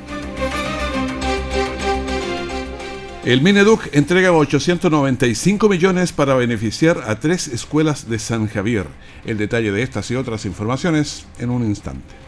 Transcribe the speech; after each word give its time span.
El 3.29 3.43
Mineduc 3.43 3.95
entrega 3.95 4.33
895 4.33 5.69
millones 5.69 6.15
para 6.15 6.35
beneficiar 6.35 7.03
a 7.07 7.21
tres 7.21 7.47
escuelas 7.49 8.09
de 8.09 8.19
San 8.19 8.47
Javier. 8.47 8.87
El 9.27 9.37
detalle 9.37 9.71
de 9.71 9.83
estas 9.83 10.11
y 10.11 10.15
otras 10.15 10.47
informaciones 10.47 11.27
en 11.39 11.51
un 11.51 11.63
instante. 11.63 12.28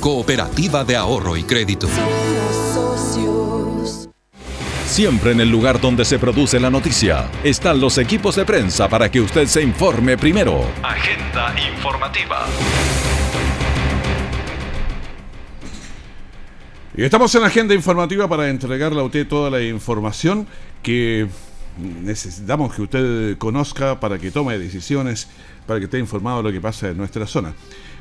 cooperativa 0.00 0.82
de 0.82 0.96
ahorro 0.96 1.36
y 1.36 1.44
crédito. 1.44 1.86
Siempre 4.86 5.32
en 5.32 5.40
el 5.40 5.50
lugar 5.50 5.80
donde 5.80 6.04
se 6.04 6.18
produce 6.18 6.58
la 6.58 6.70
noticia 6.70 7.30
están 7.44 7.80
los 7.80 7.98
equipos 7.98 8.34
de 8.34 8.44
prensa 8.44 8.88
para 8.88 9.10
que 9.10 9.20
usted 9.20 9.46
se 9.46 9.62
informe 9.62 10.16
primero. 10.16 10.64
Agenda 10.82 11.54
informativa. 11.70 12.46
Y 16.96 17.04
estamos 17.04 17.32
en 17.34 17.44
agenda 17.44 17.74
informativa 17.74 18.26
para 18.26 18.48
entregarle 18.48 19.00
a 19.00 19.04
usted 19.04 19.28
toda 19.28 19.50
la 19.50 19.62
información 19.62 20.46
que 20.82 21.28
necesitamos 21.78 22.74
que 22.74 22.82
usted 22.82 23.38
conozca 23.38 24.00
para 24.00 24.18
que 24.18 24.30
tome 24.30 24.58
decisiones, 24.58 25.28
para 25.66 25.78
que 25.78 25.84
esté 25.84 25.98
informado 25.98 26.38
de 26.38 26.42
lo 26.44 26.52
que 26.52 26.60
pasa 26.60 26.88
en 26.88 26.96
nuestra 26.96 27.26
zona. 27.26 27.54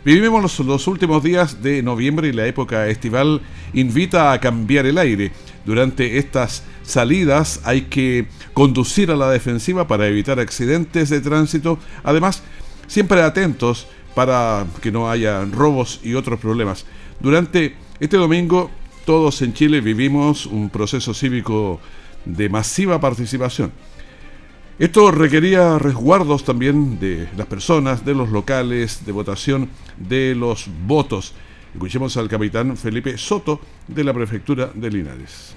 Vivimos 0.06 0.60
los, 0.60 0.88
últimos 0.88 1.24
días 1.24 1.62
de 1.62 1.84
noviembre 1.84 2.30
y 2.30 2.32
la 2.32 2.48
época 2.48 2.88
estival 2.88 3.42
invita 3.74 4.32
a 4.32 4.40
cambiar 4.40 4.86
el 4.86 4.98
aire. 4.98 5.34
Durante 5.66 6.18
estas 6.18 6.64
salidas 6.84 7.60
hay 7.66 7.82
que 7.82 8.28
conducir 8.54 9.12
a 9.12 9.18
la 9.18 9.30
defensiva 9.30 9.88
para 9.88 10.08
evitar 10.08 10.40
accidentes 10.40 11.10
de 11.10 11.20
tránsito. 11.20 11.80
Además, 12.04 12.44
siempre 12.88 13.22
atentos 13.22 13.88
para 14.16 14.66
que 14.82 14.90
no 14.92 15.12
haya 15.12 15.44
robos 15.44 16.00
y 16.02 16.14
otros 16.14 16.40
problemas. 16.40 16.86
Durante 17.20 17.76
este 18.00 18.16
domingo 18.16 18.72
todos 19.06 19.42
en 19.42 19.54
Chile 19.54 19.82
vivimos 19.82 20.46
un 20.46 20.70
proceso 20.70 21.14
cívico 21.14 21.82
de 22.24 22.48
masiva 22.48 23.02
participación. 23.02 23.72
Esto 24.80 25.12
requería 25.12 25.78
resguardos 25.78 26.46
también 26.46 27.02
de 27.02 27.28
las 27.36 27.48
personas, 27.48 28.06
de 28.06 28.14
los 28.14 28.30
locales 28.30 29.06
de 29.06 29.12
votación, 29.12 29.70
de 29.98 30.34
los 30.34 30.68
votos. 30.88 31.34
Escuchemos 31.74 32.16
al 32.16 32.30
capitán 32.30 32.78
Felipe 32.78 33.18
Soto 33.18 33.60
de 33.90 34.06
la 34.06 34.14
prefectura 34.14 34.72
de 34.74 34.90
Linares. 34.90 35.54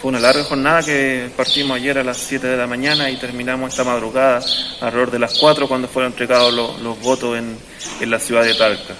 Fue 0.00 0.10
una 0.10 0.20
larga 0.20 0.44
jornada 0.44 0.80
que 0.84 1.28
partimos 1.36 1.76
ayer 1.76 1.98
a 1.98 2.04
las 2.04 2.18
7 2.18 2.46
de 2.46 2.56
la 2.56 2.68
mañana 2.68 3.10
y 3.10 3.16
terminamos 3.16 3.70
esta 3.70 3.82
madrugada 3.82 4.40
alrededor 4.80 5.10
de 5.10 5.18
las 5.18 5.36
4 5.36 5.66
cuando 5.66 5.88
fueron 5.88 6.12
entregados 6.12 6.54
los, 6.54 7.00
votos 7.02 7.36
en, 7.36 7.58
en, 8.00 8.10
la 8.10 8.20
ciudad 8.20 8.44
de 8.44 8.54
Talca. 8.54 8.94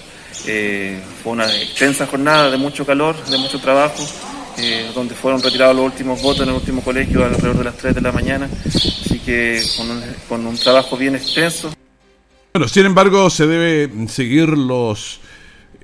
Eh, 0.44 1.00
fue 1.22 1.34
una 1.34 1.46
extensa 1.46 2.04
jornada 2.04 2.50
de 2.50 2.56
mucho 2.56 2.84
calor, 2.84 3.14
de 3.26 3.38
mucho 3.38 3.60
trabajo, 3.60 4.04
eh, 4.62 4.90
donde 4.94 5.14
fueron 5.14 5.42
retirados 5.42 5.74
los 5.74 5.84
últimos 5.84 6.22
votos 6.22 6.42
en 6.42 6.50
el 6.50 6.54
último 6.54 6.82
colegio 6.82 7.24
alrededor 7.24 7.58
de 7.58 7.64
las 7.64 7.76
3 7.76 7.94
de 7.94 8.00
la 8.00 8.12
mañana, 8.12 8.48
así 8.66 9.20
que 9.24 9.62
con 9.76 9.90
un, 9.90 10.02
con 10.28 10.46
un 10.46 10.56
trabajo 10.56 10.96
bien 10.96 11.16
extenso. 11.16 11.72
Bueno, 12.52 12.68
sin 12.68 12.86
embargo, 12.86 13.30
se 13.30 13.46
debe 13.46 14.08
seguir 14.08 14.48
los 14.48 15.20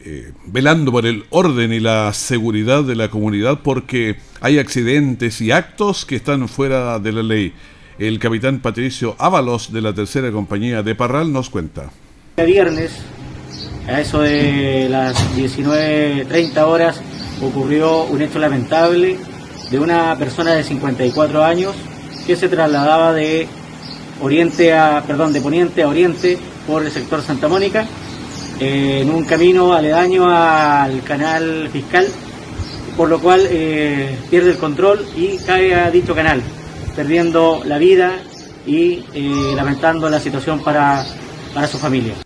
eh, 0.09 0.33
velando 0.45 0.93
por 0.93 1.05
el 1.05 1.25
orden 1.31 1.73
y 1.73 1.81
la 1.81 2.13
seguridad 2.13 2.85
de 2.85 2.95
la 2.95 3.09
comunidad 3.09 3.59
porque 3.65 4.15
hay 4.41 4.61
accidentes 4.61 5.41
y 5.41 5.51
actos 5.51 6.05
que 6.05 6.15
están 6.15 6.49
fuera 6.49 7.01
de 7.01 7.11
la 7.11 7.25
ley. 7.25 7.53
El 7.99 8.21
capitán 8.21 8.61
Patricio 8.61 9.17
Ábalos 9.19 9.73
de 9.73 9.81
la 9.81 9.93
tercera 9.93 10.31
compañía 10.31 10.85
de 10.85 10.95
Parral 10.95 11.33
nos 11.33 11.51
cuenta. 11.51 11.91
El 12.37 12.47
viernes, 12.47 12.93
a 13.89 14.01
eso 14.01 14.21
de 14.21 14.89
las 14.89 15.17
19.30 15.37 16.57
horas, 16.59 17.01
ocurrió 17.43 18.05
un 18.05 18.23
hecho 18.23 18.39
lamentable 18.39 19.19
de 19.71 19.79
una 19.79 20.17
persona 20.17 20.53
de 20.53 20.65
54 20.65 21.45
años 21.45 21.75
que 22.27 22.37
se 22.37 22.49
trasladaba 22.49 23.13
de 23.13 23.47
oriente 24.21 24.73
a, 24.73 25.03
perdón, 25.07 25.33
de 25.33 25.41
poniente 25.41 25.83
a 25.83 25.89
oriente 25.89 26.39
por 26.67 26.85
el 26.85 26.91
sector 26.91 27.23
Santa 27.23 27.49
Mónica 27.49 27.87
eh, 28.61 29.01
en 29.03 29.11
un 29.11 29.25
camino 29.25 29.75
aledaño 29.75 30.29
al 30.29 31.03
canal 31.03 31.69
fiscal, 31.71 32.07
por 32.97 33.09
lo 33.09 33.21
cual 33.21 33.47
eh, 33.51 34.17
pierde 34.31 34.53
el 34.53 34.59
control 34.59 35.07
y 35.15 35.37
cae 35.39 35.75
a 35.75 35.91
dicho 35.91 36.15
canal, 36.15 36.41
perdiendo 36.95 37.63
la 37.65 37.77
vida 37.77 38.19
y 38.67 39.05
eh, 39.13 39.53
lamentando 39.55 40.09
la 40.09 40.21
situación 40.21 40.65
para, 40.65 41.05
para 41.53 41.66
su 41.66 41.78
familia. 41.78 42.26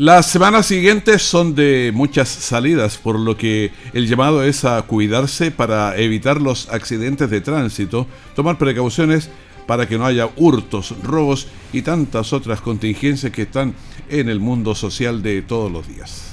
Las 0.00 0.30
semanas 0.30 0.64
siguientes 0.64 1.20
son 1.20 1.54
de 1.54 1.90
muchas 1.92 2.26
salidas, 2.30 2.96
por 2.96 3.20
lo 3.20 3.36
que 3.36 3.70
el 3.92 4.08
llamado 4.08 4.42
es 4.42 4.64
a 4.64 4.80
cuidarse 4.80 5.50
para 5.50 5.94
evitar 5.98 6.40
los 6.40 6.70
accidentes 6.70 7.28
de 7.28 7.42
tránsito, 7.42 8.06
tomar 8.34 8.56
precauciones 8.56 9.28
para 9.66 9.86
que 9.86 9.98
no 9.98 10.06
haya 10.06 10.30
hurtos, 10.36 10.94
robos 11.02 11.48
y 11.74 11.82
tantas 11.82 12.32
otras 12.32 12.62
contingencias 12.62 13.30
que 13.30 13.42
están 13.42 13.74
en 14.08 14.30
el 14.30 14.40
mundo 14.40 14.74
social 14.74 15.20
de 15.22 15.42
todos 15.42 15.70
los 15.70 15.86
días. 15.86 16.30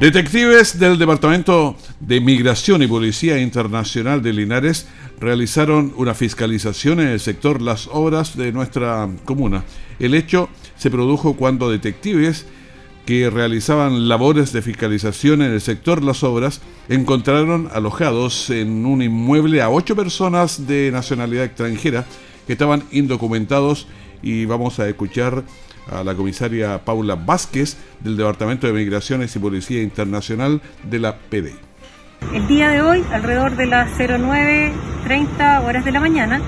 Detectives 0.00 0.80
del 0.80 0.98
Departamento 0.98 1.76
de 2.00 2.20
Migración 2.20 2.82
y 2.82 2.88
Policía 2.88 3.38
Internacional 3.38 4.20
de 4.20 4.32
Linares 4.32 4.88
realizaron 5.22 5.94
una 5.96 6.14
fiscalización 6.14 7.00
en 7.00 7.06
el 7.06 7.20
sector 7.20 7.62
Las 7.62 7.88
Obras 7.92 8.36
de 8.36 8.50
nuestra 8.50 9.08
comuna. 9.24 9.62
El 10.00 10.14
hecho 10.14 10.48
se 10.76 10.90
produjo 10.90 11.34
cuando 11.34 11.70
detectives 11.70 12.44
que 13.06 13.30
realizaban 13.30 14.08
labores 14.08 14.52
de 14.52 14.62
fiscalización 14.62 15.42
en 15.42 15.52
el 15.52 15.60
sector 15.60 16.02
Las 16.02 16.24
Obras 16.24 16.60
encontraron 16.88 17.68
alojados 17.72 18.50
en 18.50 18.84
un 18.84 19.00
inmueble 19.00 19.62
a 19.62 19.70
ocho 19.70 19.94
personas 19.94 20.66
de 20.66 20.90
nacionalidad 20.92 21.44
extranjera 21.44 22.04
que 22.46 22.54
estaban 22.54 22.82
indocumentados 22.90 23.86
y 24.22 24.44
vamos 24.44 24.80
a 24.80 24.88
escuchar 24.88 25.44
a 25.90 26.02
la 26.02 26.14
comisaria 26.14 26.84
Paula 26.84 27.14
Vázquez 27.14 27.76
del 28.00 28.16
Departamento 28.16 28.66
de 28.66 28.72
Migraciones 28.72 29.34
y 29.36 29.38
Policía 29.38 29.82
Internacional 29.82 30.60
de 30.82 30.98
la 30.98 31.16
PDI. 31.16 31.54
El 32.34 32.46
día 32.48 32.70
de 32.70 32.82
hoy, 32.82 33.04
alrededor 33.12 33.56
de 33.56 33.66
las 33.66 33.90
09.30 35.04 35.64
horas 35.64 35.84
de 35.84 35.92
la 35.92 36.00
mañana, 36.00 36.40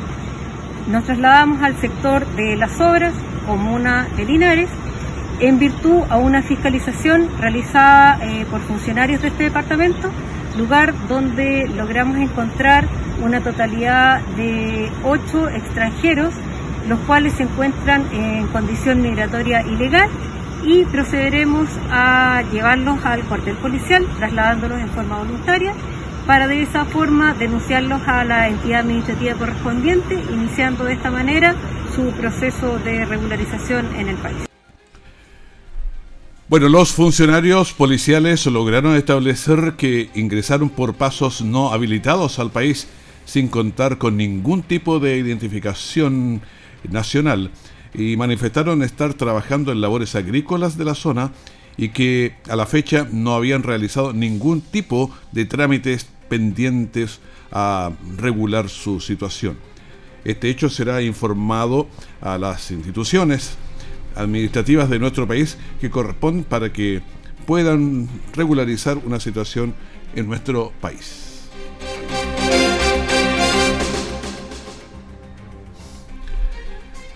nos 0.88 1.04
trasladamos 1.04 1.62
al 1.62 1.76
sector 1.80 2.26
de 2.36 2.56
las 2.56 2.80
obras, 2.80 3.12
comuna 3.46 4.08
de 4.16 4.24
Linares, 4.24 4.68
en 5.40 5.58
virtud 5.58 6.02
a 6.08 6.16
una 6.18 6.42
fiscalización 6.42 7.28
realizada 7.38 8.18
eh, 8.22 8.46
por 8.50 8.60
funcionarios 8.60 9.22
de 9.22 9.28
este 9.28 9.44
departamento, 9.44 10.10
lugar 10.56 10.94
donde 11.08 11.68
logramos 11.68 12.18
encontrar 12.18 12.86
una 13.22 13.40
totalidad 13.40 14.20
de 14.36 14.90
ocho 15.02 15.48
extranjeros, 15.48 16.32
los 16.88 16.98
cuales 17.00 17.32
se 17.34 17.44
encuentran 17.44 18.04
en 18.12 18.46
condición 18.48 19.02
migratoria 19.02 19.62
ilegal 19.62 20.08
y 20.64 20.84
procederemos 20.84 21.68
a 21.90 22.42
llevarlos 22.52 23.04
al 23.04 23.22
cuartel 23.22 23.56
policial, 23.56 24.06
trasladándolos 24.18 24.80
en 24.80 24.88
forma 24.88 25.18
voluntaria, 25.18 25.72
para 26.26 26.48
de 26.48 26.62
esa 26.62 26.84
forma 26.86 27.34
denunciarlos 27.34 28.00
a 28.06 28.24
la 28.24 28.48
entidad 28.48 28.80
administrativa 28.80 29.34
correspondiente, 29.34 30.22
iniciando 30.32 30.84
de 30.84 30.94
esta 30.94 31.10
manera 31.10 31.54
su 31.94 32.10
proceso 32.12 32.78
de 32.78 33.04
regularización 33.04 33.94
en 33.96 34.08
el 34.08 34.16
país. 34.16 34.46
Bueno, 36.48 36.68
los 36.68 36.92
funcionarios 36.92 37.72
policiales 37.72 38.46
lograron 38.46 38.96
establecer 38.96 39.74
que 39.76 40.10
ingresaron 40.14 40.68
por 40.68 40.94
pasos 40.94 41.42
no 41.42 41.72
habilitados 41.72 42.38
al 42.38 42.50
país 42.50 42.86
sin 43.24 43.48
contar 43.48 43.98
con 43.98 44.16
ningún 44.16 44.62
tipo 44.62 45.00
de 45.00 45.16
identificación 45.16 46.42
nacional 46.90 47.50
y 47.94 48.16
manifestaron 48.16 48.82
estar 48.82 49.14
trabajando 49.14 49.72
en 49.72 49.80
labores 49.80 50.14
agrícolas 50.14 50.76
de 50.76 50.84
la 50.84 50.94
zona 50.94 51.32
y 51.76 51.88
que 51.88 52.34
a 52.48 52.56
la 52.56 52.66
fecha 52.66 53.08
no 53.10 53.34
habían 53.34 53.62
realizado 53.62 54.12
ningún 54.12 54.60
tipo 54.60 55.10
de 55.32 55.44
trámites 55.44 56.08
pendientes 56.28 57.20
a 57.52 57.92
regular 58.16 58.68
su 58.68 59.00
situación. 59.00 59.56
Este 60.24 60.48
hecho 60.48 60.70
será 60.70 61.02
informado 61.02 61.86
a 62.20 62.38
las 62.38 62.70
instituciones 62.70 63.56
administrativas 64.16 64.88
de 64.88 64.98
nuestro 64.98 65.26
país 65.28 65.58
que 65.80 65.90
corresponden 65.90 66.44
para 66.44 66.72
que 66.72 67.02
puedan 67.46 68.08
regularizar 68.34 68.98
una 68.98 69.20
situación 69.20 69.74
en 70.14 70.26
nuestro 70.26 70.72
país. 70.80 71.33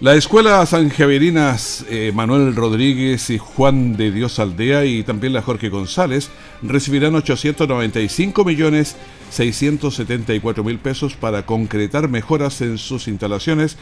La 0.01 0.15
Escuela 0.15 0.65
San 0.65 0.91
Javerinas 0.91 1.85
eh, 1.91 2.13
Manuel 2.15 2.55
Rodríguez 2.55 3.31
y 3.31 3.39
Juan 3.39 3.97
de 3.97 4.13
Dios 4.13 4.39
Aldea 4.39 4.85
y 4.85 5.03
también 5.03 5.33
la 5.33 5.43
Jorge 5.43 5.71
González 5.71 6.31
recibirán 6.63 7.17
895 7.17 8.45
millones 8.45 8.95
674 9.31 10.63
mil 10.63 10.79
pesos 10.79 11.15
para 11.17 11.45
concretar 11.45 12.09
mejoras 12.09 12.61
en 12.61 12.79
sus 12.79 13.09
instalaciones 13.09 13.77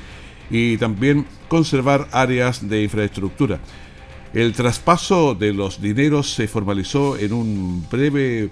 y 0.49 0.79
también 0.79 1.27
conservar 1.49 2.09
áreas 2.13 2.67
de 2.67 2.85
infraestructura. 2.85 3.61
El 4.37 4.53
traspaso 4.53 5.35
de 5.35 5.55
los 5.55 5.81
dineros 5.81 6.35
se 6.35 6.47
formalizó 6.47 7.17
en 7.17 7.33
un 7.33 7.87
breve 7.91 8.51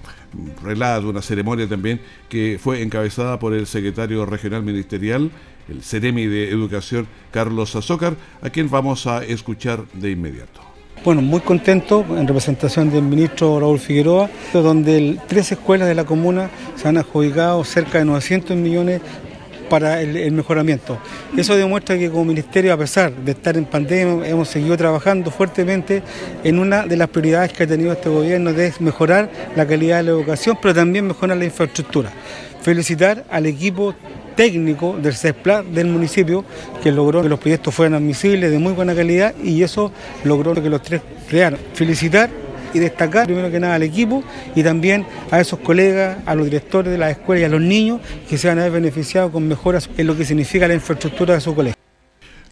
relato, 0.63 1.11
una 1.11 1.21
ceremonia 1.21 1.69
también 1.69 2.01
que 2.27 2.59
fue 2.59 2.81
encabezada 2.81 3.39
por 3.39 3.53
el 3.53 3.67
secretario 3.67 4.25
regional 4.25 4.63
ministerial, 4.63 5.31
el 5.69 5.83
CEREMI 5.83 6.25
de 6.25 6.49
Educación, 6.49 7.07
Carlos 7.31 7.77
Azócar, 7.77 8.17
a 8.41 8.49
quien 8.49 8.71
vamos 8.71 9.07
a 9.07 9.25
escuchar 9.25 9.85
de 9.93 10.13
inmediato. 10.13 10.63
Bueno, 11.05 11.21
muy 11.21 11.41
contento 11.41 12.03
en 12.17 12.27
representación 12.27 12.89
del 12.89 13.03
ministro 13.03 13.61
Raúl 13.61 13.79
Figueroa, 13.79 14.31
donde 14.55 15.19
tres 15.29 15.53
escuelas 15.53 15.87
de 15.87 15.95
la 15.95 16.07
comuna 16.07 16.49
se 16.77 16.89
han 16.89 16.97
adjudicado 16.97 17.63
cerca 17.63 17.99
de 17.99 18.07
900 18.07 18.57
millones 18.57 19.03
para 19.75 20.00
el, 20.00 20.31
mejoramiento. 20.31 21.00
Eso 21.37 21.56
demuestra 21.56 21.99
que 21.99 22.09
como 22.09 22.26
ministerio, 22.26 22.73
a 22.73 22.76
pesar 22.76 23.12
de 23.12 23.32
estar 23.32 23.56
en 23.56 23.65
pandemia, 23.65 24.29
hemos 24.29 24.47
seguido 24.47 24.76
trabajando 24.76 25.32
fuertemente 25.32 26.00
en 26.44 26.61
una 26.61 26.87
de 26.87 26.97
las 26.97 27.09
prioridades 27.09 27.53
que 27.53 27.65
ha 27.65 27.67
tenido 27.67 27.91
este 27.91 28.09
gobierno, 28.09 28.53
de 28.53 28.73
mejorar 28.79 29.29
la 29.56 29.67
calidad 29.67 29.97
de 29.97 30.05
la 30.05 30.11
educación, 30.12 30.56
pero 30.62 30.75
también 30.75 31.09
mejorar 31.09 31.37
la 31.38 31.44
infraestructura. 31.44 32.12
Felicitar 32.62 33.25
al 33.29 33.47
equipo 33.47 33.97
técnico 34.37 34.97
del 34.97 35.17
CESPLA 35.17 35.65
del 35.65 35.88
municipio 35.88 36.44
que 36.81 36.93
logró 36.93 37.20
que 37.23 37.29
los 37.29 37.41
proyectos 37.41 37.75
fueran 37.75 37.94
admisibles 37.94 38.53
de 38.53 38.61
muy 38.61 38.75
buena 38.75 38.94
calidad 38.94 39.35
y 39.43 39.61
eso 39.65 39.91
logró 40.23 40.55
que 40.55 40.70
los 40.70 40.82
tres 40.82 41.03
crearon. 41.29 41.59
Felicitar 41.75 42.31
y 42.75 42.81
destacar 42.81 43.26
primero 43.26 43.50
que 43.50 43.61
nada 43.61 43.76
al 43.76 43.82
equipo 43.82 44.23
y 44.55 44.62
también 44.62 45.06
a 45.31 45.41
esos 45.41 45.61
colegas, 45.61 46.19
a 46.26 46.35
los 46.35 46.44
directores 46.44 46.93
de 46.93 46.99
las 46.99 47.12
escuelas 47.12 47.43
y 47.43 47.44
a 47.44 47.49
los 47.49 47.61
niños 47.61 48.00
que 48.29 48.37
se 48.37 48.49
van 48.49 48.59
a 48.59 48.65
ver 48.65 48.73
beneficiados 48.73 49.32
con 49.32 49.49
mejoras 49.49 49.88
en 49.97 50.06
lo 50.06 50.15
que 50.17 50.26
significa 50.26 50.69
la 50.69 50.75
infraestructura 50.75 51.35
de 51.35 51.41
su 51.41 51.55
colegio. 51.55 51.79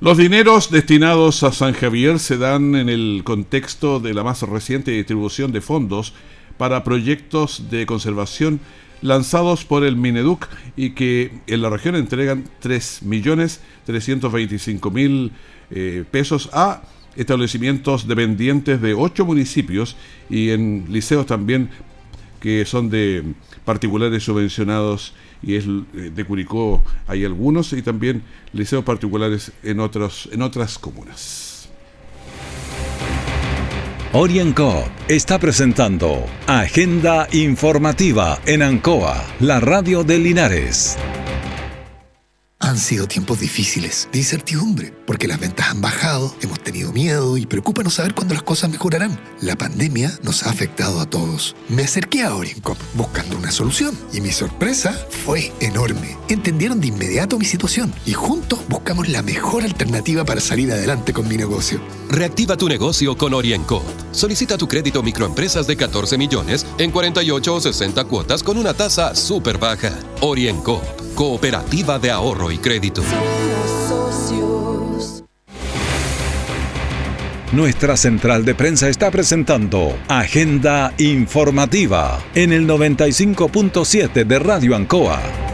Los 0.00 0.18
dineros 0.18 0.70
destinados 0.70 1.42
a 1.42 1.52
San 1.52 1.74
Javier 1.74 2.18
se 2.18 2.38
dan 2.38 2.74
en 2.74 2.88
el 2.88 3.22
contexto 3.24 4.00
de 4.00 4.14
la 4.14 4.24
más 4.24 4.40
reciente 4.42 4.90
distribución 4.90 5.52
de 5.52 5.60
fondos 5.60 6.14
para 6.56 6.82
proyectos 6.82 7.70
de 7.70 7.86
conservación 7.86 8.60
lanzados 9.02 9.64
por 9.64 9.84
el 9.84 9.96
Mineduc 9.96 10.48
y 10.76 10.90
que 10.90 11.32
en 11.46 11.62
la 11.62 11.70
región 11.70 11.94
entregan 11.96 12.44
3.325.000 12.62 15.30
eh, 15.70 16.04
pesos 16.10 16.50
a 16.52 16.82
establecimientos 17.16 18.06
dependientes 18.06 18.80
de 18.80 18.94
ocho 18.94 19.24
municipios 19.24 19.96
y 20.30 20.50
en 20.50 20.86
liceos 20.88 21.26
también 21.26 21.70
que 22.40 22.64
son 22.64 22.90
de 22.90 23.22
particulares 23.64 24.24
subvencionados 24.24 25.14
y 25.42 25.54
es 25.54 25.64
eh, 25.64 26.10
de 26.14 26.24
Curicó 26.24 26.82
hay 27.06 27.24
algunos 27.24 27.72
y 27.72 27.82
también 27.82 28.22
liceos 28.52 28.84
particulares 28.84 29.52
en 29.62 29.80
otros 29.80 30.28
en 30.32 30.42
otras 30.42 30.78
comunas. 30.78 31.52
Orienco 34.14 34.84
está 35.08 35.38
presentando 35.38 36.26
Agenda 36.46 37.28
Informativa 37.32 38.38
en 38.44 38.60
Ancoa, 38.60 39.24
la 39.40 39.58
radio 39.58 40.04
de 40.04 40.18
Linares. 40.18 40.98
Han 42.62 42.78
sido 42.78 43.08
tiempos 43.08 43.40
difíciles, 43.40 44.08
de 44.12 44.20
incertidumbre, 44.20 44.94
porque 45.04 45.26
las 45.26 45.40
ventas 45.40 45.68
han 45.68 45.80
bajado, 45.80 46.32
hemos 46.42 46.60
tenido 46.60 46.92
miedo 46.92 47.36
y 47.36 47.44
preocupa 47.44 47.82
no 47.82 47.90
saber 47.90 48.14
cuándo 48.14 48.34
las 48.34 48.44
cosas 48.44 48.70
mejorarán. 48.70 49.20
La 49.40 49.56
pandemia 49.56 50.16
nos 50.22 50.44
ha 50.44 50.50
afectado 50.50 51.00
a 51.00 51.06
todos. 51.10 51.56
Me 51.68 51.82
acerqué 51.82 52.22
a 52.22 52.36
Orincop 52.36 52.78
buscando 52.94 53.36
una 53.36 53.50
solución 53.50 53.98
y 54.12 54.20
mi 54.20 54.30
sorpresa 54.30 54.92
fue 55.24 55.52
enorme. 55.60 56.16
Entendieron 56.28 56.80
de 56.80 56.86
inmediato 56.86 57.36
mi 57.36 57.46
situación 57.46 57.92
y 58.06 58.12
juntos 58.12 58.60
buscamos 58.68 59.08
la 59.08 59.22
mejor 59.22 59.64
alternativa 59.64 60.24
para 60.24 60.40
salir 60.40 60.70
adelante 60.70 61.12
con 61.12 61.26
mi 61.26 61.36
negocio. 61.36 61.80
Reactiva 62.10 62.56
tu 62.56 62.68
negocio 62.68 63.18
con 63.18 63.34
Orienco. 63.34 63.82
Solicita 64.12 64.56
tu 64.56 64.68
crédito 64.68 65.02
microempresas 65.02 65.66
de 65.66 65.76
14 65.76 66.16
millones 66.16 66.66
en 66.78 66.90
48 66.90 67.54
o 67.54 67.60
60 67.60 68.04
cuotas 68.04 68.42
con 68.42 68.56
una 68.58 68.74
tasa 68.74 69.14
súper 69.14 69.58
baja. 69.58 69.92
Orienco 70.20 70.80
Cooperativa 71.14 71.98
de 71.98 72.10
Ahorro 72.10 72.50
y 72.50 72.58
Crédito. 72.58 73.02
Nuestra 77.52 77.98
central 77.98 78.46
de 78.46 78.54
prensa 78.54 78.88
está 78.88 79.10
presentando 79.10 79.94
Agenda 80.08 80.94
Informativa 80.96 82.18
en 82.34 82.50
el 82.50 82.66
95.7 82.66 84.24
de 84.24 84.38
Radio 84.38 84.74
Ancoa. 84.74 85.51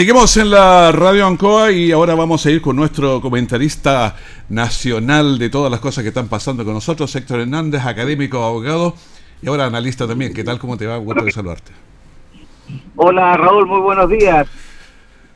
Seguimos 0.00 0.34
en 0.38 0.50
la 0.50 0.92
Radio 0.92 1.26
Ancoa 1.26 1.72
y 1.72 1.92
ahora 1.92 2.14
vamos 2.14 2.46
a 2.46 2.50
ir 2.50 2.62
con 2.62 2.74
nuestro 2.74 3.20
comentarista 3.20 4.16
nacional 4.48 5.38
de 5.38 5.50
todas 5.50 5.70
las 5.70 5.78
cosas 5.80 6.00
que 6.00 6.08
están 6.08 6.26
pasando 6.26 6.64
con 6.64 6.72
nosotros, 6.72 7.14
Héctor 7.14 7.40
Hernández, 7.40 7.84
académico, 7.84 8.42
abogado 8.42 8.94
y 9.42 9.48
ahora 9.48 9.66
analista 9.66 10.08
también. 10.08 10.32
¿Qué 10.32 10.42
tal? 10.42 10.58
¿Cómo 10.58 10.78
te 10.78 10.86
va? 10.86 10.96
Gusto 10.96 11.22
de 11.22 11.30
saludarte. 11.30 11.72
Hola 12.96 13.36
Raúl, 13.36 13.66
muy 13.66 13.80
buenos 13.80 14.08
días. 14.08 14.48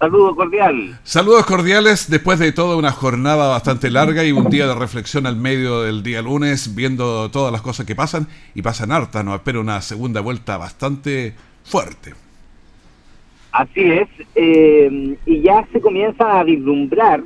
Saludos 0.01 0.35
cordiales. 0.35 0.97
Saludos 1.05 1.45
cordiales 1.45 2.09
después 2.09 2.39
de 2.39 2.51
toda 2.53 2.77
una 2.77 2.91
jornada 2.91 3.49
bastante 3.49 3.91
larga 3.91 4.25
y 4.25 4.33
un 4.33 4.49
día 4.49 4.67
de 4.67 4.75
reflexión 4.75 5.27
al 5.27 5.37
medio 5.37 5.83
del 5.83 6.03
día 6.03 6.23
lunes, 6.23 6.75
viendo 6.75 7.31
todas 7.31 7.53
las 7.53 7.61
cosas 7.61 7.85
que 7.85 7.95
pasan 7.95 8.29
y 8.55 8.63
pasan 8.63 8.93
harta. 8.93 9.23
Nos 9.23 9.35
espera 9.35 9.61
una 9.61 9.83
segunda 9.83 10.23
vuelta 10.23 10.57
bastante 10.57 11.37
fuerte. 11.65 12.24
Así 13.55 13.83
es, 13.83 14.09
eh, 14.35 15.17
y 15.27 15.41
ya 15.43 15.65
se 15.73 15.81
comienza 15.81 16.41
a 16.41 16.43
vislumbrar 16.43 17.23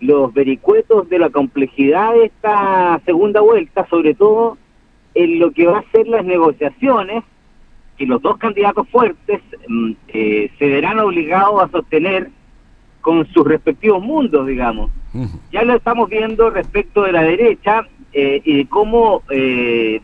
los 0.00 0.32
vericuetos 0.32 1.10
de 1.10 1.18
la 1.18 1.28
complejidad 1.28 2.14
de 2.14 2.24
esta 2.24 2.98
segunda 3.04 3.42
vuelta, 3.42 3.86
sobre 3.90 4.14
todo 4.14 4.56
en 5.12 5.38
lo 5.38 5.50
que 5.50 5.66
va 5.66 5.80
a 5.80 5.90
ser 5.92 6.08
las 6.08 6.24
negociaciones 6.24 7.22
que 7.98 8.06
los 8.06 8.22
dos 8.22 8.38
candidatos 8.38 8.88
fuertes 8.88 9.42
mm, 9.68 9.92
eh, 10.08 10.50
se 10.58 10.66
verán 10.68 10.98
obligados 11.00 11.62
a 11.62 11.70
sostener 11.70 12.30
con 13.02 13.26
sus 13.26 13.46
respectivos 13.46 14.02
mundos, 14.02 14.46
digamos. 14.46 14.90
Ya 15.50 15.64
lo 15.64 15.74
estamos 15.74 16.08
viendo 16.08 16.48
respecto 16.48 17.02
de 17.02 17.12
la 17.12 17.24
derecha 17.24 17.86
eh, 18.14 18.40
y 18.42 18.56
de 18.56 18.66
cómo 18.68 19.22
eh, 19.28 20.00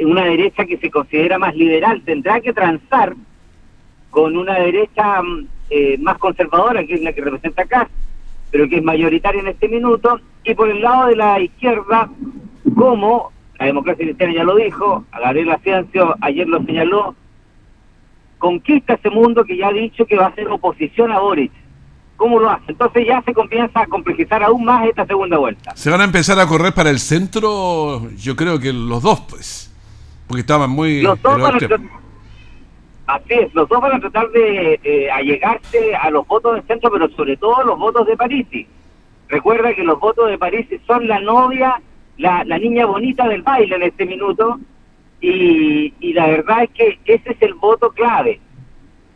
una 0.00 0.26
derecha 0.26 0.66
que 0.66 0.76
se 0.76 0.90
considera 0.90 1.38
más 1.38 1.56
liberal 1.56 2.02
tendrá 2.04 2.42
que 2.42 2.52
transar 2.52 3.14
con 4.14 4.36
una 4.36 4.54
derecha 4.54 5.20
mm, 5.20 5.46
eh, 5.70 5.98
más 5.98 6.18
conservadora, 6.18 6.86
que 6.86 6.94
es 6.94 7.02
la 7.02 7.12
que 7.12 7.20
representa 7.20 7.62
acá, 7.62 7.90
pero 8.52 8.68
que 8.68 8.76
es 8.76 8.82
mayoritaria 8.84 9.40
en 9.40 9.48
este 9.48 9.68
minuto, 9.68 10.20
y 10.44 10.54
por 10.54 10.70
el 10.70 10.80
lado 10.80 11.08
de 11.08 11.16
la 11.16 11.40
izquierda, 11.40 12.08
como 12.76 13.32
la 13.58 13.66
democracia 13.66 14.04
cristiana 14.04 14.32
ya 14.32 14.44
lo 14.44 14.54
dijo, 14.54 15.04
a 15.10 15.18
Gabriel 15.18 15.56
Ciencio 15.64 16.14
ayer 16.20 16.46
lo 16.46 16.62
señaló, 16.62 17.16
conquista 18.38 18.94
ese 18.94 19.10
mundo 19.10 19.44
que 19.44 19.56
ya 19.56 19.68
ha 19.68 19.72
dicho 19.72 20.06
que 20.06 20.16
va 20.16 20.26
a 20.26 20.34
ser 20.36 20.46
oposición 20.48 21.10
a 21.10 21.18
Boric. 21.18 21.50
¿Cómo 22.16 22.38
lo 22.38 22.48
hace? 22.48 22.66
Entonces 22.68 23.04
ya 23.08 23.20
se 23.22 23.34
comienza 23.34 23.80
a 23.80 23.86
complejizar 23.86 24.44
aún 24.44 24.64
más 24.64 24.86
esta 24.86 25.04
segunda 25.06 25.38
vuelta. 25.38 25.74
¿Se 25.74 25.90
van 25.90 26.02
a 26.02 26.04
empezar 26.04 26.38
a 26.38 26.46
correr 26.46 26.72
para 26.72 26.90
el 26.90 27.00
centro? 27.00 28.08
Yo 28.16 28.36
creo 28.36 28.60
que 28.60 28.72
los 28.72 29.02
dos, 29.02 29.22
pues. 29.22 29.74
Porque 30.28 30.42
estaban 30.42 30.70
muy... 30.70 31.02
Los 31.02 31.20
dos 31.20 31.36
Así 33.06 33.34
es, 33.34 33.54
los 33.54 33.68
dos 33.68 33.80
van 33.82 33.96
a 33.96 34.00
tratar 34.00 34.30
de 34.30 35.10
allegarse 35.12 35.94
a 35.94 36.08
los 36.10 36.26
votos 36.26 36.54
del 36.54 36.66
centro, 36.66 36.90
pero 36.90 37.08
sobre 37.10 37.36
todo 37.36 37.62
los 37.62 37.78
votos 37.78 38.06
de 38.06 38.16
Parisi. 38.16 38.66
Recuerda 39.28 39.74
que 39.74 39.84
los 39.84 40.00
votos 40.00 40.30
de 40.30 40.38
Parisi 40.38 40.78
son 40.86 41.06
la 41.06 41.20
novia, 41.20 41.82
la, 42.16 42.44
la 42.44 42.58
niña 42.58 42.86
bonita 42.86 43.28
del 43.28 43.42
baile 43.42 43.76
en 43.76 43.82
este 43.82 44.06
minuto, 44.06 44.58
y, 45.20 45.92
y 46.00 46.12
la 46.14 46.28
verdad 46.28 46.64
es 46.64 46.70
que 46.70 46.98
ese 47.04 47.32
es 47.32 47.42
el 47.42 47.54
voto 47.54 47.90
clave. 47.90 48.40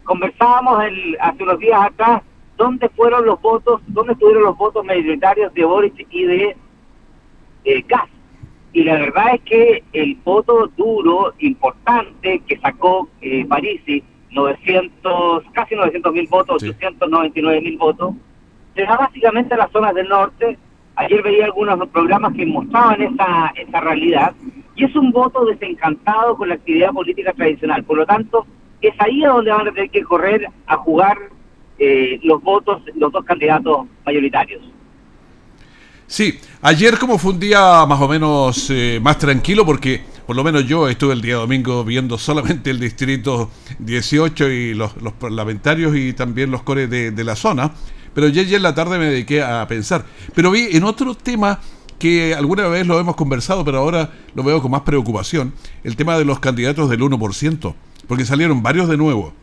Conversábamos 0.04 0.84
el, 0.84 1.16
hace 1.20 1.42
unos 1.42 1.58
días 1.58 1.80
atrás 1.82 2.22
dónde 2.56 2.88
fueron 2.90 3.24
los 3.24 3.40
votos, 3.40 3.80
dónde 3.86 4.12
estuvieron 4.12 4.42
los 4.42 4.56
votos 4.56 4.84
mayoritarios 4.84 5.52
de 5.54 5.64
Boris 5.64 5.92
y 6.10 6.24
de 6.24 6.56
eh, 7.64 7.84
Y 8.72 8.84
la 8.84 8.94
verdad 8.94 9.34
es 9.34 9.40
que 9.42 9.82
el 9.92 10.16
voto 10.16 10.70
duro, 10.76 11.34
importante, 11.38 12.42
que 12.46 12.58
sacó 12.58 13.08
eh, 13.20 13.44
Parisi, 13.46 14.02
900, 14.30 15.44
casi 15.52 15.74
900 15.74 16.12
mil 16.12 16.28
votos, 16.28 16.62
899 16.62 17.60
mil 17.62 17.78
votos, 17.78 18.14
se 18.74 18.82
da 18.82 18.96
básicamente 18.96 19.54
a 19.54 19.58
las 19.58 19.70
zonas 19.70 19.94
del 19.94 20.08
norte. 20.08 20.58
Ayer 20.96 21.22
veía 21.22 21.46
algunos 21.46 21.88
programas 21.88 22.34
que 22.34 22.44
mostraban 22.44 23.00
esa, 23.02 23.52
esa 23.56 23.80
realidad, 23.80 24.34
y 24.76 24.84
es 24.84 24.94
un 24.94 25.10
voto 25.12 25.44
desencantado 25.44 26.36
con 26.36 26.48
la 26.48 26.54
actividad 26.56 26.92
política 26.92 27.32
tradicional. 27.32 27.84
Por 27.84 27.98
lo 27.98 28.06
tanto, 28.06 28.46
es 28.80 28.94
ahí 29.00 29.24
a 29.24 29.30
donde 29.30 29.50
van 29.50 29.66
a 29.66 29.72
tener 29.72 29.90
que 29.90 30.02
correr 30.02 30.46
a 30.66 30.76
jugar 30.76 31.18
eh, 31.78 32.20
los 32.22 32.42
votos, 32.42 32.82
los 32.94 33.12
dos 33.12 33.24
candidatos 33.24 33.86
mayoritarios. 34.04 34.62
Sí, 36.10 36.40
ayer 36.62 36.98
como 36.98 37.18
fue 37.18 37.32
un 37.32 37.38
día 37.38 37.84
más 37.84 38.00
o 38.00 38.08
menos 38.08 38.68
eh, 38.70 38.98
más 39.02 39.18
tranquilo 39.18 39.66
porque 39.66 40.02
por 40.26 40.34
lo 40.34 40.42
menos 40.42 40.66
yo 40.66 40.88
estuve 40.88 41.12
el 41.12 41.20
día 41.20 41.34
domingo 41.34 41.84
viendo 41.84 42.16
solamente 42.16 42.70
el 42.70 42.80
distrito 42.80 43.50
18 43.78 44.50
y 44.50 44.72
los, 44.72 44.94
parlamentarios 45.20 45.94
y 45.94 46.14
también 46.14 46.50
los 46.50 46.62
cores 46.62 46.88
de, 46.88 47.24
la 47.24 47.36
zona, 47.36 47.72
pero 48.14 48.26
ayer 48.26 48.50
en 48.54 48.62
la 48.62 48.74
tarde 48.74 48.98
me 48.98 49.04
dediqué 49.04 49.42
a 49.42 49.68
pensar. 49.68 50.06
Pero 50.34 50.50
vi 50.50 50.68
en 50.72 50.84
otro 50.84 51.14
tema 51.14 51.60
que 51.98 52.34
alguna 52.34 52.68
vez 52.68 52.86
lo 52.86 52.98
hemos 52.98 53.14
conversado, 53.14 53.62
pero 53.62 53.76
ahora 53.76 54.10
lo 54.34 54.42
veo 54.42 54.62
con 54.62 54.70
más 54.70 54.82
preocupación, 54.82 55.52
el 55.84 55.94
tema 55.94 56.16
de 56.16 56.24
los 56.24 56.40
candidatos 56.40 56.88
del 56.88 57.00
1%, 57.00 57.74
porque 58.06 58.24
salieron 58.24 58.62
varios 58.62 58.88
de 58.88 58.96
nuevo. 58.96 59.34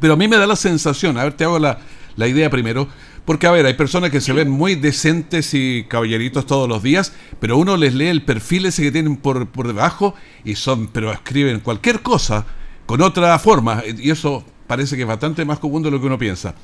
Pero 0.00 0.14
a 0.14 0.16
mí 0.16 0.26
me 0.26 0.38
da 0.38 0.46
la 0.48 0.56
sensación, 0.56 1.18
a 1.18 1.22
ver, 1.22 1.34
te 1.34 1.44
hago 1.44 1.60
la 1.60 1.78
idea 2.26 2.50
primero, 2.50 2.88
porque 3.24 3.46
a 3.46 3.50
ver, 3.50 3.66
hay 3.66 3.74
personas 3.74 4.10
que 4.10 4.20
se 4.20 4.32
ven 4.32 4.50
muy 4.50 4.74
decentes 4.74 5.54
y 5.54 5.84
caballeritos 5.88 6.46
todos 6.46 6.68
los 6.68 6.82
días, 6.82 7.12
pero 7.40 7.56
uno 7.56 7.76
les 7.76 7.94
lee 7.94 8.08
el 8.08 8.22
perfil 8.22 8.66
ese 8.66 8.82
que 8.82 8.92
tienen 8.92 9.16
por, 9.16 9.48
por 9.48 9.66
debajo 9.66 10.14
y 10.44 10.56
son, 10.56 10.88
pero 10.88 11.12
escriben 11.12 11.60
cualquier 11.60 12.02
cosa 12.02 12.44
con 12.86 13.00
otra 13.00 13.38
forma, 13.38 13.82
y 13.86 14.10
eso 14.10 14.44
parece 14.66 14.96
que 14.96 15.02
es 15.02 15.08
bastante 15.08 15.44
más 15.44 15.58
común 15.58 15.82
de 15.82 15.90
lo 15.90 16.00
que 16.00 16.06
uno 16.06 16.18
piensa. 16.18 16.54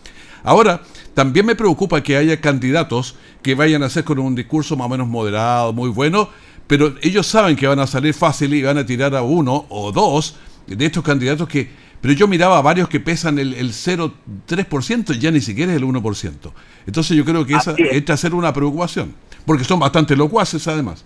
Ahora, 0.43 0.83
también 1.15 1.47
me 1.47 1.55
preocupa 1.55 2.03
que 2.03 2.17
haya 2.17 2.41
candidatos 2.41 3.17
que 3.43 3.55
vayan 3.55 3.83
a 3.83 3.87
hacer 3.87 4.05
con 4.05 4.19
un 4.19 4.35
discurso 4.35 4.77
más 4.77 4.87
o 4.87 4.91
menos 4.91 5.09
moderado, 5.09 5.73
muy 5.73 5.89
bueno, 5.89 6.29
pero 6.67 6.95
ellos 7.03 7.27
saben 7.27 7.57
que 7.57 7.67
van 7.67 7.81
a 7.81 7.87
salir 7.87 8.15
fácil 8.15 8.55
y 8.55 8.63
van 8.63 8.79
a 8.79 8.87
tirar 8.87 9.15
a 9.17 9.23
uno 9.23 9.67
o 9.69 9.93
dos 9.93 10.37
de 10.67 10.87
estos 10.87 11.03
candidatos 11.03 11.49
que 11.49 11.71
pero 12.01 12.15
yo 12.15 12.27
miraba 12.27 12.59
a 12.59 12.63
varios 12.63 12.89
que 12.89 12.99
pesan 12.99 13.39
el, 13.39 13.53
el 13.55 13.71
0,3%, 13.71 15.19
ya 15.19 15.31
ni 15.31 15.41
siquiera 15.41 15.73
es 15.73 15.79
el 15.79 15.85
1%. 15.85 16.53
Entonces 16.87 17.17
yo 17.17 17.25
creo 17.25 17.45
que 17.45 17.55
esa 17.55 17.75
es 17.77 18.11
a 18.11 18.17
ser 18.17 18.35
una 18.35 18.53
preocupación, 18.53 19.15
porque 19.45 19.65
son 19.65 19.81
bastante 19.81 20.17
locuaces 20.17 20.67
además. 20.67 21.05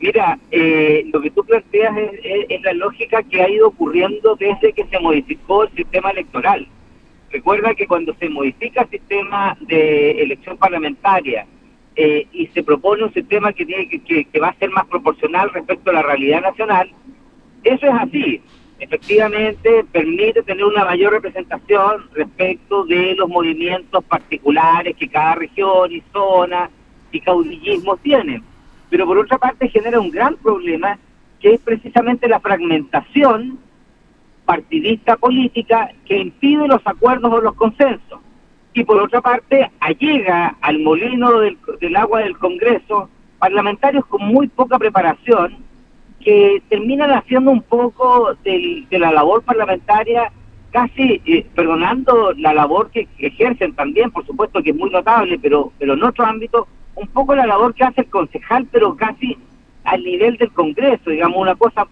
Mira, 0.00 0.38
eh, 0.50 1.04
lo 1.12 1.20
que 1.20 1.30
tú 1.30 1.44
planteas 1.44 1.94
es, 2.22 2.62
la 2.62 2.72
lógica 2.72 3.22
que 3.22 3.42
ha 3.42 3.48
ido 3.48 3.68
ocurriendo 3.68 4.36
desde 4.36 4.72
que 4.72 4.84
se 4.86 4.98
modificó 4.98 5.64
el 5.64 5.70
sistema 5.74 6.10
electoral. 6.10 6.66
Recuerda 7.30 7.74
que 7.74 7.86
cuando 7.86 8.14
se 8.14 8.28
modifica 8.28 8.82
el 8.82 8.90
sistema 8.90 9.56
de 9.60 10.22
elección 10.22 10.56
parlamentaria 10.56 11.46
eh, 11.96 12.26
y 12.32 12.46
se 12.48 12.62
propone 12.62 13.04
un 13.04 13.12
sistema 13.12 13.52
que, 13.52 13.66
tiene 13.66 13.88
que, 13.88 14.24
que 14.24 14.40
va 14.40 14.48
a 14.48 14.58
ser 14.58 14.70
más 14.70 14.86
proporcional 14.86 15.50
respecto 15.52 15.90
a 15.90 15.94
la 15.94 16.02
realidad 16.02 16.40
nacional, 16.42 16.90
eso 17.62 17.86
es 17.86 17.92
así 17.94 18.42
efectivamente 18.78 19.84
permite 19.92 20.42
tener 20.42 20.64
una 20.64 20.84
mayor 20.84 21.12
representación 21.12 22.08
respecto 22.12 22.84
de 22.84 23.14
los 23.14 23.28
movimientos 23.28 24.04
particulares 24.04 24.96
que 24.96 25.08
cada 25.08 25.36
región 25.36 25.92
y 25.92 26.02
zona 26.12 26.70
y 27.12 27.20
caudillismo 27.20 27.96
tienen. 27.98 28.42
Pero 28.90 29.06
por 29.06 29.18
otra 29.18 29.38
parte 29.38 29.68
genera 29.68 30.00
un 30.00 30.10
gran 30.10 30.36
problema 30.36 30.98
que 31.40 31.54
es 31.54 31.60
precisamente 31.60 32.28
la 32.28 32.40
fragmentación 32.40 33.58
partidista 34.44 35.16
política 35.16 35.90
que 36.04 36.18
impide 36.18 36.68
los 36.68 36.80
acuerdos 36.84 37.32
o 37.32 37.40
los 37.40 37.54
consensos. 37.54 38.20
Y 38.72 38.82
por 38.84 39.00
otra 39.00 39.20
parte, 39.20 39.70
allega 39.78 40.56
al 40.60 40.80
molino 40.80 41.38
del, 41.40 41.56
del 41.80 41.96
agua 41.96 42.20
del 42.20 42.36
Congreso 42.36 43.08
parlamentarios 43.38 44.04
con 44.06 44.24
muy 44.24 44.48
poca 44.48 44.78
preparación 44.78 45.63
que 46.24 46.62
terminan 46.68 47.10
haciendo 47.10 47.50
un 47.50 47.62
poco 47.62 48.34
de 48.42 48.86
la 48.90 49.12
labor 49.12 49.42
parlamentaria, 49.42 50.32
casi 50.70 51.20
eh, 51.26 51.46
perdonando 51.54 52.32
la 52.32 52.54
labor 52.54 52.90
que, 52.90 53.06
ejercen 53.18 53.74
también, 53.74 54.10
por 54.10 54.26
supuesto 54.26 54.62
que 54.62 54.70
es 54.70 54.76
muy 54.76 54.90
notable, 54.90 55.38
pero, 55.40 55.72
pero 55.78 55.94
en 55.94 56.02
otro 56.02 56.24
ámbito, 56.24 56.66
un 56.96 57.06
poco 57.08 57.34
la 57.34 57.46
labor 57.46 57.74
que 57.74 57.84
hace 57.84 58.00
el 58.00 58.08
concejal, 58.08 58.66
pero 58.72 58.96
casi 58.96 59.36
al 59.84 60.02
nivel 60.02 60.36
del 60.38 60.50
Congreso, 60.52 61.10
digamos, 61.10 61.38
una 61.38 61.54
cosa 61.54 61.86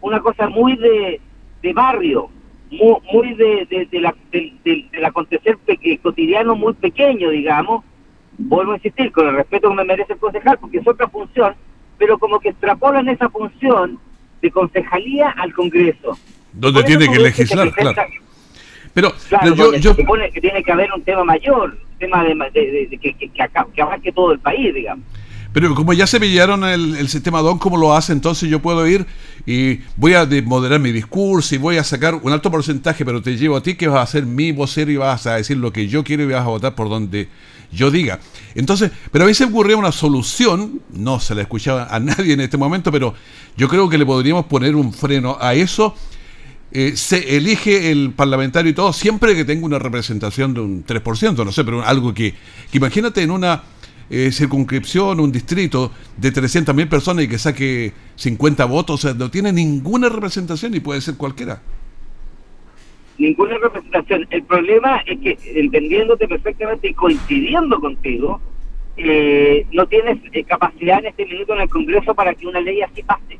una 0.00 0.20
cosa 0.20 0.48
muy 0.48 0.76
de, 0.76 1.20
de 1.62 1.72
barrio, 1.72 2.30
muy, 2.70 2.96
muy 3.12 3.34
de, 3.34 3.88
de, 3.90 4.00
la, 4.00 4.14
del 4.30 5.04
acontecer 5.04 5.58
cotidiano 6.02 6.54
muy 6.54 6.74
pequeño, 6.74 7.30
digamos. 7.30 7.84
Vuelvo 8.36 8.72
a 8.72 8.76
insistir, 8.76 9.10
con 9.10 9.26
el 9.26 9.34
respeto 9.34 9.68
que 9.68 9.74
me 9.74 9.84
merece 9.84 10.12
el 10.12 10.18
concejal, 10.18 10.58
porque 10.58 10.78
es 10.78 10.86
otra 10.86 11.08
función, 11.08 11.54
pero 11.98 12.18
como 12.18 12.40
que 12.40 12.50
extrapolan 12.50 13.08
esa 13.08 13.28
función 13.28 13.98
de 14.40 14.50
concejalía 14.50 15.30
al 15.30 15.52
Congreso. 15.52 16.16
Donde 16.52 16.82
tiene 16.84 17.08
que 17.08 17.18
legislar, 17.18 17.72
claro. 17.72 18.02
Pero, 18.94 19.12
yo, 19.54 19.74
yo... 19.74 19.94
Se 19.94 20.02
supone 20.02 20.30
que 20.30 20.40
tiene 20.40 20.62
que 20.62 20.72
haber 20.72 20.92
un 20.92 21.02
tema 21.02 21.22
mayor, 21.24 21.78
un 21.92 21.98
tema 21.98 22.24
de, 22.24 22.88
que, 23.00 23.14
que, 23.14 23.30
que, 23.30 23.82
abarque 23.82 24.12
todo 24.12 24.32
el 24.32 24.38
país, 24.38 24.74
digamos. 24.74 25.04
Pero 25.52 25.74
como 25.74 25.92
ya 25.92 26.06
se 26.06 26.20
pillaron 26.20 26.64
el, 26.64 26.96
el, 26.96 27.08
sistema 27.08 27.40
DON, 27.40 27.58
¿cómo 27.58 27.76
lo 27.76 27.94
hace? 27.94 28.12
Entonces 28.12 28.50
yo 28.50 28.60
puedo 28.60 28.86
ir 28.86 29.06
y 29.46 29.80
voy 29.96 30.14
a 30.14 30.28
moderar 30.44 30.78
mi 30.78 30.92
discurso 30.92 31.54
y 31.54 31.58
voy 31.58 31.78
a 31.78 31.84
sacar 31.84 32.14
un 32.14 32.32
alto 32.32 32.50
porcentaje, 32.50 33.04
pero 33.04 33.22
te 33.22 33.36
llevo 33.36 33.56
a 33.56 33.62
ti 33.62 33.74
que 33.74 33.88
vas 33.88 34.08
a 34.08 34.12
ser 34.12 34.26
mi 34.26 34.52
vocero 34.52 34.90
y 34.90 34.96
vas 34.96 35.26
a 35.26 35.36
decir 35.36 35.56
lo 35.56 35.72
que 35.72 35.88
yo 35.88 36.04
quiero 36.04 36.24
y 36.24 36.26
vas 36.26 36.42
a 36.42 36.48
votar 36.48 36.74
por 36.74 36.88
donde 36.88 37.28
yo 37.72 37.90
diga. 37.90 38.20
Entonces, 38.54 38.90
pero 39.12 39.24
a 39.24 39.26
veces 39.26 39.48
ocurría 39.48 39.76
una 39.76 39.92
solución, 39.92 40.80
no 40.90 41.20
se 41.20 41.34
la 41.34 41.42
escuchaba 41.42 41.88
a 41.90 42.00
nadie 42.00 42.34
en 42.34 42.40
este 42.40 42.56
momento, 42.56 42.90
pero 42.90 43.14
yo 43.56 43.68
creo 43.68 43.88
que 43.88 43.98
le 43.98 44.06
podríamos 44.06 44.46
poner 44.46 44.76
un 44.76 44.92
freno 44.92 45.36
a 45.40 45.54
eso. 45.54 45.94
Eh, 46.70 46.96
se 46.96 47.36
elige 47.36 47.90
el 47.90 48.12
parlamentario 48.12 48.70
y 48.70 48.74
todo 48.74 48.92
siempre 48.92 49.34
que 49.34 49.44
tenga 49.44 49.64
una 49.64 49.78
representación 49.78 50.52
de 50.52 50.60
un 50.60 50.84
3%, 50.84 51.44
no 51.44 51.52
sé, 51.52 51.64
pero 51.64 51.82
algo 51.82 52.12
que, 52.12 52.34
imagínate 52.72 53.22
en 53.22 53.30
una 53.30 53.62
eh, 54.10 54.30
circunscripción, 54.32 55.18
un 55.18 55.32
distrito 55.32 55.92
de 56.16 56.32
300.000 56.32 56.88
personas 56.88 57.24
y 57.24 57.28
que 57.28 57.38
saque 57.38 57.94
50 58.16 58.66
votos, 58.66 59.02
o 59.04 59.08
sea, 59.08 59.14
no 59.14 59.30
tiene 59.30 59.50
ninguna 59.50 60.10
representación 60.10 60.74
y 60.74 60.80
puede 60.80 61.00
ser 61.00 61.14
cualquiera 61.14 61.62
ninguna 63.18 63.58
representación. 63.58 64.26
El 64.30 64.44
problema 64.44 65.02
es 65.06 65.18
que, 65.20 65.38
entendiéndote 65.60 66.26
perfectamente 66.28 66.88
y 66.88 66.94
coincidiendo 66.94 67.80
contigo, 67.80 68.40
eh, 68.96 69.66
no 69.72 69.86
tienes 69.86 70.18
eh, 70.32 70.44
capacidad 70.44 71.00
en 71.00 71.06
este 71.06 71.26
minuto 71.26 71.54
en 71.54 71.60
el 71.60 71.68
Congreso 71.68 72.14
para 72.14 72.34
que 72.34 72.46
una 72.46 72.60
ley 72.60 72.82
así 72.82 73.02
pase. 73.02 73.38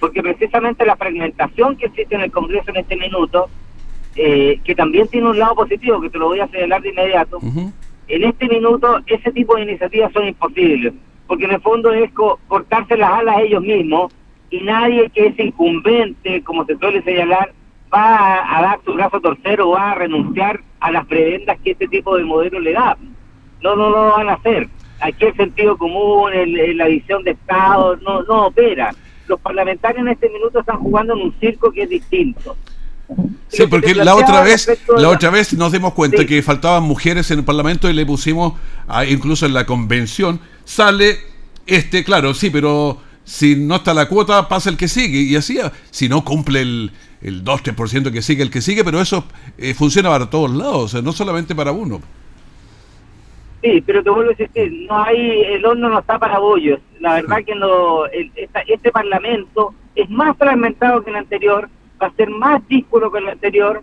porque 0.00 0.22
precisamente 0.22 0.84
la 0.84 0.96
fragmentación 0.96 1.76
que 1.76 1.86
existe 1.86 2.14
en 2.14 2.20
el 2.20 2.30
Congreso 2.30 2.70
en 2.70 2.76
este 2.76 2.94
minuto, 2.94 3.48
eh, 4.16 4.60
que 4.62 4.74
también 4.74 5.08
tiene 5.08 5.30
un 5.30 5.38
lado 5.38 5.54
positivo, 5.54 5.98
que 5.98 6.10
te 6.10 6.18
lo 6.18 6.26
voy 6.26 6.40
a 6.40 6.48
señalar 6.48 6.82
de 6.82 6.90
inmediato, 6.90 7.38
en 8.08 8.24
este 8.24 8.48
minuto 8.48 9.00
ese 9.06 9.32
tipo 9.32 9.56
de 9.56 9.62
iniciativas 9.62 10.12
son 10.12 10.28
imposibles, 10.28 10.92
porque 11.26 11.46
en 11.46 11.52
el 11.52 11.60
fondo 11.62 11.90
es 11.94 12.10
cortarse 12.12 12.98
las 12.98 13.12
alas 13.12 13.36
ellos 13.40 13.62
mismos 13.62 14.12
y 14.50 14.60
nadie 14.60 15.08
que 15.08 15.28
es 15.28 15.38
incumbente, 15.38 16.42
como 16.42 16.66
se 16.66 16.76
suele 16.76 17.02
señalar, 17.02 17.52
va 17.94 18.58
a, 18.58 18.62
dar 18.62 18.80
su 18.84 18.92
brazo 18.94 19.20
torcero 19.20 19.70
va 19.70 19.92
a 19.92 19.94
renunciar 19.94 20.60
a 20.80 20.90
las 20.90 21.06
prebendas 21.06 21.58
que 21.62 21.72
este 21.72 21.88
tipo 21.88 22.16
de 22.16 22.24
modelo 22.24 22.60
le 22.60 22.72
da. 22.72 22.96
No, 23.62 23.76
no, 23.76 23.90
lo 23.90 24.10
van 24.10 24.28
a 24.28 24.34
hacer. 24.34 24.68
Aquí 25.00 25.24
el 25.24 25.36
sentido 25.36 25.76
común, 25.76 26.30
la 26.76 26.86
visión 26.86 27.22
de 27.24 27.32
Estado, 27.32 27.96
no, 27.96 28.22
no 28.22 28.46
opera. 28.46 28.94
Los 29.26 29.40
parlamentarios 29.40 30.02
en 30.02 30.12
este 30.12 30.28
minuto 30.28 30.60
están 30.60 30.78
jugando 30.78 31.14
en 31.14 31.20
un 31.20 31.34
circo 31.40 31.70
que 31.72 31.82
es 31.82 31.88
distinto. 31.88 32.56
Sí, 33.48 33.66
porque 33.66 33.94
la 33.94 34.14
otra 34.14 34.42
vez, 34.42 34.68
la 34.96 35.10
otra 35.10 35.30
vez 35.30 35.52
nos 35.54 35.72
dimos 35.72 35.92
cuenta 35.94 36.24
que 36.24 36.42
faltaban 36.42 36.82
mujeres 36.82 37.30
en 37.30 37.40
el 37.40 37.44
Parlamento 37.44 37.88
y 37.88 37.92
le 37.92 38.04
pusimos, 38.04 38.54
incluso 39.08 39.46
en 39.46 39.54
la 39.54 39.66
convención, 39.66 40.40
sale 40.64 41.18
este, 41.66 42.04
claro, 42.04 42.34
sí, 42.34 42.50
pero 42.50 42.98
si 43.24 43.56
no 43.56 43.76
está 43.76 43.94
la 43.94 44.06
cuota, 44.06 44.48
pasa 44.48 44.70
el 44.70 44.76
que 44.76 44.88
sigue. 44.88 45.20
Y 45.20 45.36
así, 45.36 45.58
si 45.90 46.08
no 46.08 46.24
cumple 46.24 46.60
el, 46.60 46.92
el 47.22 47.44
2-3% 47.44 48.12
que 48.12 48.22
sigue 48.22 48.42
el 48.42 48.50
que 48.50 48.60
sigue, 48.60 48.84
pero 48.84 49.00
eso 49.00 49.24
eh, 49.58 49.74
funciona 49.74 50.10
para 50.10 50.30
todos 50.30 50.50
lados, 50.50 51.02
no 51.02 51.12
solamente 51.12 51.54
para 51.54 51.72
uno. 51.72 52.00
Sí, 53.62 53.82
pero 53.86 54.02
te 54.02 54.10
vuelvo 54.10 54.32
a 54.32 54.34
decir, 54.34 54.86
no 54.90 55.02
hay, 55.02 55.40
el 55.40 55.64
horno 55.64 55.88
no 55.88 56.00
está 56.00 56.18
para 56.18 56.38
bollos. 56.38 56.80
La 57.00 57.14
verdad 57.14 57.38
que 57.46 57.54
no, 57.54 58.04
este 58.06 58.92
parlamento 58.92 59.74
es 59.94 60.10
más 60.10 60.36
fragmentado 60.36 61.02
que 61.02 61.08
el 61.10 61.16
anterior, 61.16 61.70
va 62.00 62.08
a 62.08 62.14
ser 62.14 62.28
más 62.28 62.66
díscolo 62.68 63.10
que 63.10 63.20
el 63.20 63.28
anterior. 63.28 63.82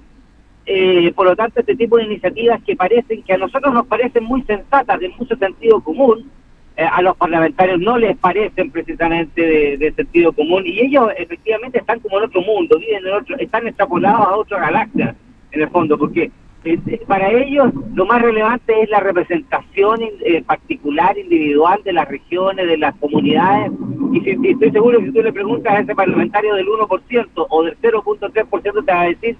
Eh, 0.68 1.12
por 1.16 1.26
lo 1.26 1.36
tanto, 1.36 1.62
este 1.62 1.76
tipo 1.76 1.98
de 1.98 2.04
iniciativas 2.04 2.62
que 2.64 2.76
parecen, 2.76 3.24
que 3.24 3.34
a 3.34 3.40
nosotros 3.40 3.74
nos 3.74 3.88
parecen 3.88 4.24
muy 4.24 4.44
sensatas, 4.44 5.00
de 5.00 5.10
mucho 5.10 5.36
sentido 5.36 5.82
común, 5.82 6.30
eh, 6.78 6.86
a 6.90 7.02
los 7.02 7.18
parlamentarios 7.18 7.80
no 7.80 7.98
les 7.98 8.18
parecen 8.18 8.72
precisamente 8.72 9.78
de, 9.78 9.94
sentido 9.94 10.32
común 10.32 10.64
y 10.66 10.80
ellos 10.80 11.10
efectivamente 11.18 11.80
están 11.80 12.00
como 12.00 12.18
en 12.18 12.26
otro 12.26 12.42
mundo, 12.42 12.80
viven 12.80 13.06
en 13.06 13.14
otro, 13.14 13.38
están 13.38 13.68
extrapolados 13.68 14.28
a 14.28 14.36
otra 14.38 14.60
galaxia 14.60 15.16
en 15.52 15.62
el 15.62 15.70
fondo, 15.70 15.98
porque 15.98 16.32
eh, 16.64 17.02
para 17.08 17.30
ellos 17.32 17.74
lo 17.94 18.06
más 18.06 18.22
relevante 18.22 18.82
es 18.82 18.90
la 18.90 19.02
representación 19.02 20.00
particular, 20.46 21.18
individual 21.18 21.82
de 21.84 21.94
las 21.94 22.08
regiones, 22.08 22.68
de 22.68 22.78
las 22.78 22.96
comunidades. 22.96 23.72
Y, 24.14 24.22
si, 24.22 24.50
estoy 24.50 24.72
seguro 24.72 25.00
que 25.00 25.08
si 25.08 25.12
tú 25.12 25.22
le 25.22 25.34
preguntas 25.34 25.74
a 25.74 25.80
ese 25.80 25.94
parlamentario 25.94 26.56
del 26.56 26.68
1% 26.68 27.48
o 27.50 27.64
del 27.64 27.78
0.3%, 27.82 28.86
te 28.86 28.92
va 28.94 29.02
a 29.02 29.06
decir 29.06 29.36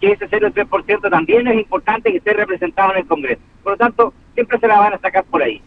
que 0.00 0.12
ese 0.12 0.28
0,3% 0.28 1.10
también 1.10 1.48
es 1.48 1.56
importante 1.56 2.10
que 2.10 2.18
esté 2.18 2.32
representado 2.34 2.92
en 2.92 2.98
el 2.98 3.06
Congreso. 3.06 3.40
Por 3.62 3.72
lo 3.72 3.78
tanto, 3.78 4.12
siempre 4.36 4.60
se 4.60 4.68
la 4.68 4.78
van 4.78 4.94
a 4.94 4.98
sacar 5.00 5.24
por 5.24 5.42
ahí. 5.42 5.60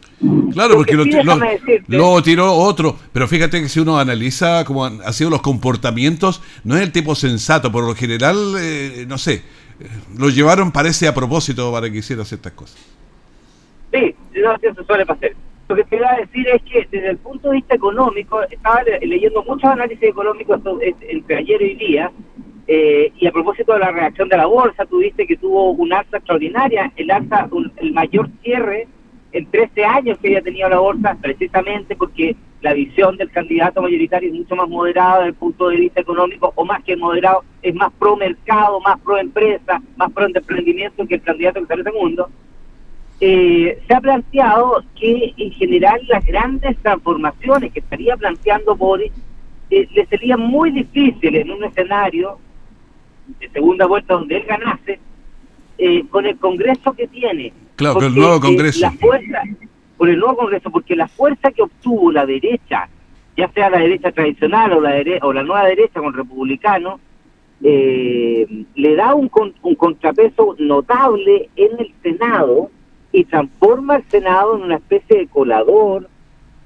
Claro, 0.53 0.75
porque, 0.75 0.95
lo, 0.95 2.21
tiró 2.23 2.53
otro, 2.53 2.95
pero 3.11 3.27
fíjate 3.27 3.61
que 3.61 3.67
si 3.67 3.79
uno 3.79 3.99
analiza 3.99 4.63
cómo 4.63 4.85
han, 4.85 5.01
sido 5.11 5.29
los 5.29 5.41
comportamientos, 5.41 6.41
no 6.63 6.75
es 6.75 6.83
el 6.83 6.91
tipo 6.91 7.15
sensato, 7.15 7.71
por 7.71 7.83
lo 7.83 7.95
general, 7.95 8.55
eh, 8.59 9.05
no 9.07 9.17
sé, 9.17 9.33
eh, 9.33 9.87
lo 10.17 10.29
llevaron 10.29 10.71
parece 10.71 11.07
a 11.07 11.13
propósito 11.13 11.71
para 11.71 11.89
que 11.89 11.97
hiciera 11.97 12.23
ciertas 12.23 12.53
cosas. 12.53 12.79
Sí, 13.91 14.15
no, 14.35 14.55
eso 14.61 14.83
suele 14.85 15.05
pasar. 15.05 15.31
Lo 15.67 15.75
que 15.75 15.83
te 15.83 15.95
iba 15.97 16.11
a 16.11 16.17
decir 16.17 16.47
es 16.47 16.61
que 16.63 16.87
desde 16.91 17.09
el 17.09 17.17
punto 17.17 17.49
de 17.49 17.55
vista 17.55 17.75
económico, 17.75 18.41
estaba 18.43 18.81
leyendo 19.01 19.43
muchos 19.43 19.69
análisis 19.69 20.03
económicos 20.03 20.59
entre 21.01 21.37
ayer 21.37 21.61
y 21.61 21.75
día, 21.75 22.11
eh, 22.71 23.11
y 23.17 23.25
a 23.25 23.31
propósito 23.31 23.73
de 23.73 23.79
la 23.79 23.91
reacción 23.91 24.29
de 24.29 24.37
la 24.37 24.45
bolsa, 24.45 24.85
tuviste 24.85 25.25
que 25.25 25.37
tuvo 25.37 25.71
un 25.71 25.91
alza 25.91 26.17
extraordinaria, 26.17 26.91
el 26.97 27.09
alza, 27.09 27.49
el 27.77 27.93
mayor 27.93 28.29
cierre 28.43 28.87
en 29.31 29.49
13 29.49 29.83
años 29.83 30.19
que 30.19 30.27
había 30.27 30.43
tenido 30.43 30.69
la 30.69 30.77
bolsa, 30.77 31.17
precisamente 31.19 31.95
porque 31.95 32.35
la 32.61 32.73
visión 32.73 33.17
del 33.17 33.31
candidato 33.31 33.81
mayoritario 33.81 34.29
es 34.29 34.35
mucho 34.35 34.55
más 34.55 34.69
moderada 34.69 35.15
desde 35.15 35.29
el 35.29 35.33
punto 35.33 35.69
de 35.69 35.77
vista 35.77 36.01
económico, 36.01 36.53
o 36.53 36.63
más 36.63 36.83
que 36.83 36.95
moderado, 36.95 37.43
es 37.63 37.73
más 37.73 37.91
pro 37.97 38.15
mercado, 38.15 38.79
más 38.81 38.99
pro 38.99 39.17
empresa, 39.17 39.81
más 39.97 40.11
pro 40.11 40.27
emprendimiento 40.27 41.07
que 41.07 41.15
el 41.15 41.23
candidato 41.23 41.61
que 41.61 41.65
sale 41.65 41.83
segundo. 41.83 42.29
Eh, 43.19 43.81
se 43.87 43.95
ha 43.95 43.99
planteado 43.99 44.83
que 44.95 45.33
en 45.37 45.51
general 45.53 46.01
las 46.07 46.23
grandes 46.23 46.77
transformaciones 46.83 47.73
que 47.73 47.79
estaría 47.79 48.15
planteando 48.15 48.75
Boris 48.75 49.11
eh, 49.71 49.87
le 49.91 50.05
serían 50.05 50.39
muy 50.39 50.69
difíciles 50.69 51.41
en 51.41 51.49
un 51.49 51.63
escenario 51.63 52.37
segunda 53.51 53.85
vuelta 53.85 54.13
donde 54.15 54.37
él 54.37 54.43
ganase, 54.47 54.99
eh, 55.77 56.03
con 56.09 56.25
el 56.25 56.37
Congreso 56.37 56.93
que 56.93 57.07
tiene. 57.07 57.53
Claro, 57.75 57.95
con 57.95 58.03
el 58.03 58.15
nuevo 58.15 58.35
eh, 58.35 58.39
Congreso. 58.41 58.81
la 58.81 58.91
fuerza, 58.91 59.41
con 59.97 60.09
el 60.09 60.19
nuevo 60.19 60.35
Congreso, 60.35 60.69
porque 60.71 60.95
la 60.95 61.07
fuerza 61.07 61.51
que 61.51 61.61
obtuvo 61.61 62.11
la 62.11 62.25
derecha, 62.25 62.89
ya 63.37 63.49
sea 63.53 63.69
la 63.69 63.79
derecha 63.79 64.11
tradicional 64.11 64.73
o 64.73 64.81
la, 64.81 65.01
o 65.21 65.31
la 65.31 65.43
nueva 65.43 65.65
derecha 65.65 66.01
con 66.01 66.13
republicanos, 66.13 66.99
eh, 67.63 68.65
le 68.75 68.95
da 68.95 69.15
un, 69.15 69.31
un 69.61 69.75
contrapeso 69.75 70.55
notable 70.59 71.49
en 71.55 71.79
el 71.79 71.93
Senado 72.03 72.69
y 73.11 73.23
transforma 73.23 73.95
al 73.95 74.03
Senado 74.09 74.57
en 74.57 74.63
una 74.63 74.75
especie 74.75 75.19
de 75.19 75.27
colador 75.27 76.09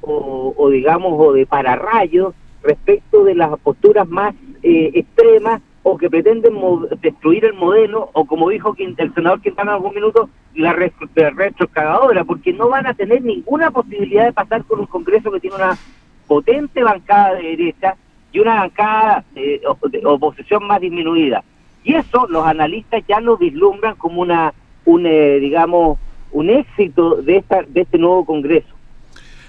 o, 0.02 0.54
o 0.58 0.69
digamos, 0.69 1.13
o 1.15 1.34
de 1.34 1.45
pararrayos 1.45 2.34
respecto 2.63 3.23
de 3.23 3.36
las 3.36 3.60
posturas 3.60 4.08
más 4.08 4.34
extremas 4.63 5.62
o 5.83 5.97
que 5.97 6.09
pretenden 6.09 6.55
destruir 7.01 7.43
el 7.43 7.53
modelo, 7.53 8.09
o 8.13 8.25
como 8.25 8.49
dijo 8.49 8.73
el 8.77 9.13
senador 9.13 9.41
Quintana 9.41 9.71
en 9.71 9.75
algún 9.75 9.93
minuto, 9.93 10.29
la 10.55 10.71
retroexcavadora, 10.73 12.23
porque 12.23 12.53
no 12.53 12.69
van 12.69 12.87
a 12.87 12.93
tener 12.93 13.21
ninguna 13.21 13.69
posibilidad 13.69 14.25
de 14.25 14.33
pasar 14.33 14.63
con 14.63 14.79
un 14.79 14.85
Congreso 14.85 15.29
que 15.29 15.41
tiene 15.41 15.57
una 15.57 15.77
potente 16.25 16.81
bancada 16.83 17.35
de 17.35 17.43
derecha 17.43 17.97
y 18.31 18.39
una 18.39 18.55
bancada 18.61 19.25
de, 19.35 19.61
oposición 20.05 20.65
más 20.65 20.79
disminuida. 20.79 21.43
Y 21.83 21.95
eso 21.95 22.27
los 22.29 22.45
analistas 22.47 23.03
ya 23.05 23.19
lo 23.19 23.37
vislumbran 23.37 23.95
como 23.95 24.21
una, 24.21 24.53
un, 24.85 25.05
eh, 25.05 25.39
digamos, 25.39 25.99
un 26.31 26.49
éxito 26.49 27.21
de, 27.21 27.37
esta, 27.37 27.61
de 27.67 27.81
este 27.81 27.97
nuevo 27.97 28.25
Congreso. 28.25 28.69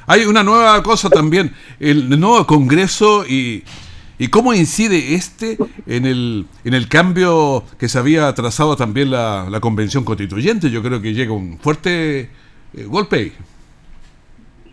Hay 0.07 0.25
una 0.25 0.43
nueva 0.43 0.83
cosa 0.83 1.09
también, 1.09 1.53
el 1.79 2.11
nuevo 2.21 2.45
Congreso 2.45 3.25
y 3.25 3.63
¿Y 4.25 4.29
cómo 4.29 4.55
incide 4.55 5.15
este 5.15 5.59
en 5.87 6.07
el, 6.07 6.47
en 6.65 6.73
el 6.73 6.89
cambio 6.89 7.63
que 7.79 7.91
se 7.91 7.99
había 7.99 8.33
trazado 8.33 8.75
también 8.75 9.11
la, 9.11 9.49
la 9.51 9.61
convención 9.61 10.03
constituyente? 10.03 10.71
Yo 10.71 10.83
creo 10.83 11.03
que 11.03 11.13
llega 11.13 11.35
un 11.35 11.59
fuerte 11.59 12.31
eh, 12.73 12.85
golpe 12.87 13.33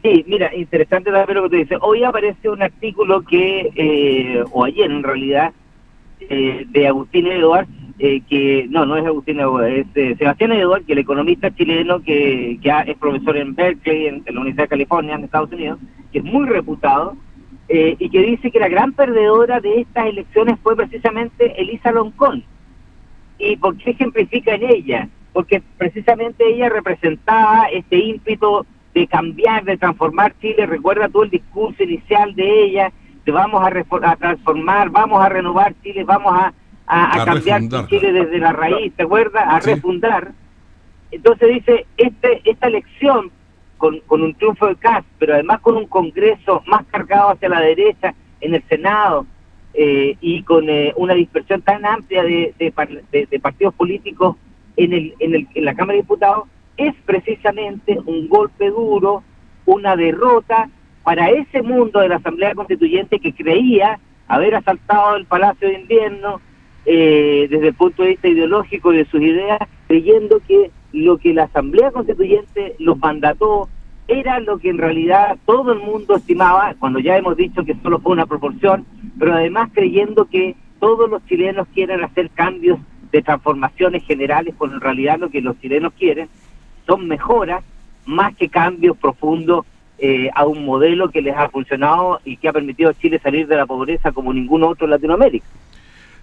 Sí, 0.02 0.24
mira, 0.26 0.56
interesante 0.56 1.12
también 1.12 1.36
lo 1.36 1.44
que 1.44 1.50
te 1.50 1.56
dice. 1.58 1.78
Hoy 1.82 2.02
aparece 2.06 2.48
un 2.48 2.62
artículo 2.62 3.24
que, 3.24 3.74
eh, 3.76 4.42
o 4.52 4.64
ayer 4.64 4.90
en 4.90 5.04
realidad, 5.04 5.52
eh, 6.22 6.66
de 6.70 6.88
Agustín 6.88 7.28
Eduard, 7.28 7.68
que 8.00 8.68
no, 8.70 8.86
no 8.86 8.96
es 8.96 9.06
Agustín 9.06 9.42
Eduard, 9.42 9.68
es 9.68 10.18
Sebastián 10.18 10.54
Eduard, 10.54 10.86
que 10.86 10.94
el 10.94 11.00
economista 11.00 11.54
chileno 11.54 12.02
que, 12.02 12.58
que 12.64 12.72
es 12.88 12.98
profesor 12.98 13.36
en 13.36 13.54
Berkeley, 13.54 14.08
en 14.08 14.24
la 14.26 14.40
Universidad 14.40 14.64
de 14.64 14.70
California, 14.70 15.16
en 15.16 15.26
Estados 15.26 15.52
Unidos, 15.52 15.78
que 16.14 16.20
es 16.20 16.24
muy 16.24 16.48
reputado, 16.48 17.18
eh, 17.74 17.96
y 17.98 18.10
que 18.10 18.22
dice 18.22 18.52
que 18.52 18.60
la 18.60 18.68
gran 18.68 18.92
perdedora 18.92 19.62
de 19.62 19.80
estas 19.80 20.08
elecciones 20.08 20.60
fue 20.62 20.76
precisamente 20.76 21.54
Elisa 21.58 21.94
Loncón. 21.94 22.44
¿Y 23.40 23.56
por 23.56 23.78
qué 23.78 23.92
ejemplifica 23.92 24.56
en 24.56 24.64
ella? 24.64 25.08
Porque 25.32 25.64
precisamente 25.78 26.46
ella 26.46 26.68
representaba 26.68 27.68
este 27.72 27.96
ímpetu 27.96 28.66
de 28.94 29.08
cambiar, 29.08 29.64
de 29.64 29.78
transformar 29.78 30.36
Chile. 30.42 30.66
Recuerda 30.66 31.08
todo 31.08 31.24
el 31.24 31.30
discurso 31.30 31.82
inicial 31.82 32.36
de 32.36 32.64
ella, 32.66 32.92
de 33.24 33.32
vamos 33.32 33.66
a, 33.66 34.16
transformar, 34.18 34.90
vamos 34.90 35.24
a 35.24 35.30
renovar 35.30 35.74
Chile, 35.82 36.04
vamos 36.04 36.34
a, 36.36 36.54
cambiar 37.24 37.62
Chile 37.88 38.12
desde 38.12 38.38
la 38.38 38.52
raíz, 38.52 38.92
¿te 38.98 39.04
acuerdas? 39.04 39.46
A 39.48 39.62
refundar. 39.62 40.34
Entonces 41.10 41.48
dice, 41.48 41.86
este, 41.96 42.42
esta 42.44 42.68
elección 42.68 43.32
con, 43.82 44.22
un 44.22 44.34
triunfo 44.36 44.68
de 44.68 44.76
Kass, 44.76 45.04
pero 45.18 45.34
además 45.34 45.60
con 45.62 45.76
un 45.76 45.88
Congreso 45.88 46.62
más 46.68 46.86
cargado 46.86 47.32
hacia 47.32 47.50
la 47.50 47.62
derecha 47.62 48.14
en 48.40 48.54
el 48.54 48.64
Senado 48.70 49.26
eh, 49.74 50.16
y 50.22 50.44
con 50.44 50.70
eh, 50.70 50.94
una 50.98 51.16
dispersión 51.16 51.64
tan 51.64 51.84
amplia 51.84 52.24
de, 52.24 52.54
de, 52.60 53.40
partidos 53.40 53.74
políticos 53.74 54.36
en, 54.78 54.94
el, 54.94 55.16
en, 55.20 55.34
el, 55.34 55.48
en 55.56 55.66
la 55.66 55.74
Cámara 55.74 55.96
de 55.96 56.04
Diputados, 56.04 56.48
es 56.78 56.94
precisamente 57.06 57.98
un 58.06 58.28
golpe 58.30 58.70
duro, 58.70 59.24
una 59.66 59.96
derrota 59.96 60.70
para 61.04 61.32
ese 61.32 61.64
mundo 61.64 62.02
de 62.02 62.10
la 62.10 62.18
Asamblea 62.18 62.54
Constituyente 62.54 63.20
que 63.20 63.34
creía 63.34 64.00
haber 64.28 64.56
asaltado 64.56 65.16
el 65.16 65.26
Palacio 65.26 65.68
de 65.68 65.80
Invierno 65.80 66.40
eh, 66.86 67.48
desde 67.50 67.70
el 67.70 67.74
punto 67.74 68.04
de 68.04 68.10
vista 68.10 68.28
ideológico 68.28 68.92
de 68.92 69.06
sus 69.06 69.22
ideas, 69.22 69.60
creyendo 69.88 70.40
que 70.48 70.70
lo 70.94 71.18
que 71.18 71.34
la 71.34 71.44
Asamblea 71.44 71.92
Constituyente 71.92 72.76
los 72.80 72.98
mandató 72.98 73.70
era 74.08 74.40
lo 74.40 74.58
que 74.58 74.70
en 74.70 74.78
realidad 74.78 75.38
todo 75.46 75.72
el 75.72 75.80
mundo 75.80 76.16
estimaba, 76.16 76.76
cuando 76.80 77.00
ya 77.00 77.18
hemos 77.18 77.38
dicho 77.38 77.64
que 77.64 77.76
solo 77.82 78.00
fue 78.00 78.14
una 78.14 78.26
proporción, 78.26 78.86
pero 79.18 79.34
además 79.34 79.70
creyendo 79.74 80.26
que 80.26 80.56
todos 80.80 81.10
los 81.10 81.26
chilenos 81.28 81.68
quieren 81.74 82.04
hacer 82.04 82.30
cambios 82.32 82.80
de 83.12 83.22
transformaciones 83.22 84.04
generales, 84.06 84.56
cuando 84.58 84.78
en 84.78 84.82
realidad 84.82 85.20
lo 85.20 85.30
que 85.30 85.42
los 85.42 85.60
chilenos 85.60 85.94
quieren 85.94 86.28
son 86.88 87.08
mejoras 87.08 87.64
más 88.06 88.36
que 88.36 88.50
cambios 88.50 88.98
profundos 88.98 89.66
eh, 89.98 90.30
a 90.34 90.46
un 90.46 90.66
modelo 90.66 91.10
que 91.10 91.22
les 91.22 91.38
ha 91.38 91.50
funcionado 91.50 92.20
y 92.26 92.38
que 92.38 92.48
ha 92.48 92.54
permitido 92.54 92.90
a 92.90 92.94
Chile 92.96 93.20
salir 93.20 93.48
de 93.48 93.56
la 93.56 93.68
pobreza 93.68 94.12
como 94.12 94.34
ningún 94.34 94.64
otro 94.64 94.86
en 94.86 94.92
Latinoamérica. 94.92 95.46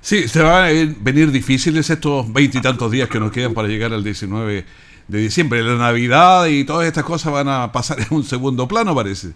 Sí, 0.01 0.29
se 0.29 0.43
van 0.43 0.65
a 0.65 0.95
venir 1.01 1.31
difíciles 1.31 1.91
estos 1.91 2.33
veintitantos 2.33 2.91
días 2.91 3.09
que 3.09 3.19
nos 3.19 3.33
quedan 3.33 3.55
para 3.55 3.69
llegar 3.69 3.93
al 3.93 4.05
19 4.05 4.65
de 5.09 5.19
diciembre. 5.19 5.63
La 5.63 5.77
Navidad 5.77 6.47
y 6.47 6.65
todas 6.65 6.87
estas 6.87 7.05
cosas 7.05 7.33
van 7.33 7.49
a 7.49 7.73
pasar 7.73 7.99
en 8.01 8.17
un 8.17 8.23
segundo 8.23 8.69
plano, 8.69 8.95
parece. 8.95 9.33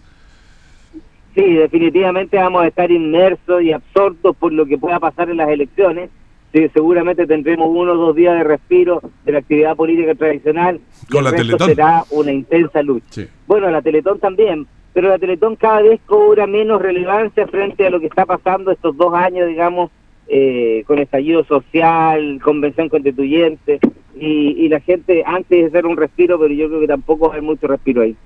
Sí, 1.34 1.54
definitivamente 1.54 2.36
vamos 2.36 2.62
a 2.62 2.68
estar 2.68 2.90
inmersos 2.90 3.62
y 3.62 3.72
absortos 3.72 4.36
por 4.36 4.52
lo 4.52 4.66
que 4.66 4.76
pueda 4.78 5.00
pasar 5.00 5.30
en 5.30 5.38
las 5.38 5.48
elecciones. 5.48 6.10
Sí, 6.52 6.68
seguramente 6.74 7.26
tendremos 7.26 7.68
uno 7.70 7.92
o 7.92 7.96
dos 7.96 8.14
días 8.14 8.36
de 8.36 8.44
respiro 8.44 9.00
de 9.24 9.32
la 9.32 9.38
actividad 9.38 9.74
política 9.74 10.14
tradicional. 10.14 10.80
Con 11.10 11.24
la 11.24 11.32
Teletón. 11.32 11.68
será 11.68 12.04
una 12.10 12.30
intensa 12.30 12.82
lucha. 12.82 13.22
Bueno, 13.46 13.70
la 13.70 13.80
Teletón 13.80 14.18
también, 14.18 14.66
pero 14.92 15.08
la 15.08 15.18
Teletón 15.18 15.56
cada 15.56 15.80
vez 15.80 15.98
cobra 16.04 16.46
menos 16.46 16.82
relevancia 16.82 17.46
frente 17.46 17.86
a 17.86 17.90
lo 17.90 17.98
que 18.00 18.06
está 18.06 18.26
pasando 18.26 18.70
estos 18.70 18.94
dos 18.98 19.14
años, 19.14 19.48
digamos, 19.48 19.90
eh, 20.28 20.84
con 20.86 20.98
estallido 20.98 21.44
social, 21.44 22.40
convención 22.42 22.88
constituyente, 22.88 23.80
y, 24.14 24.68
la 24.68 24.80
gente 24.80 25.24
antes 25.26 25.48
de 25.50 25.66
hacer 25.66 25.86
un 25.86 25.96
respiro, 25.96 26.38
pero 26.38 26.54
yo 26.54 26.68
creo 26.68 26.80
que 26.80 26.86
tampoco 26.86 27.32
hay 27.32 27.40
mucho 27.40 27.66
respiro 27.66 28.02
ahí. 28.02 28.16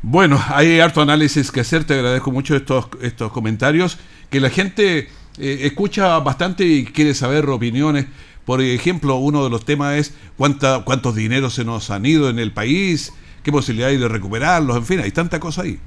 Bueno, 0.00 0.38
hay 0.48 0.80
harto 0.80 1.00
análisis 1.00 1.50
que 1.50 1.60
hacer, 1.60 1.84
te 1.84 1.94
agradezco 1.94 2.30
mucho 2.30 2.54
estos, 2.56 2.88
estos 3.00 3.32
comentarios, 3.32 3.98
que 4.30 4.40
la 4.40 4.50
gente 4.50 5.08
eh, 5.38 5.58
escucha 5.62 6.18
bastante 6.20 6.64
y 6.64 6.84
quiere 6.84 7.14
saber 7.14 7.46
opiniones. 7.46 8.06
Por 8.44 8.60
ejemplo, 8.60 9.16
uno 9.16 9.44
de 9.44 9.50
los 9.50 9.64
temas 9.64 9.96
es 9.96 10.18
cuánta, 10.36 10.84
cuántos 10.84 11.14
dineros 11.14 11.54
se 11.54 11.64
nos 11.64 11.90
han 11.90 12.04
ido 12.04 12.28
en 12.28 12.38
el 12.38 12.52
país, 12.52 13.12
qué 13.42 13.52
posibilidad 13.52 13.90
hay 13.90 13.98
de 13.98 14.08
recuperarlos, 14.08 14.76
en 14.76 14.84
fin, 14.84 15.00
hay 15.00 15.10
tanta 15.10 15.40
cosa 15.40 15.62
ahí. 15.62 15.78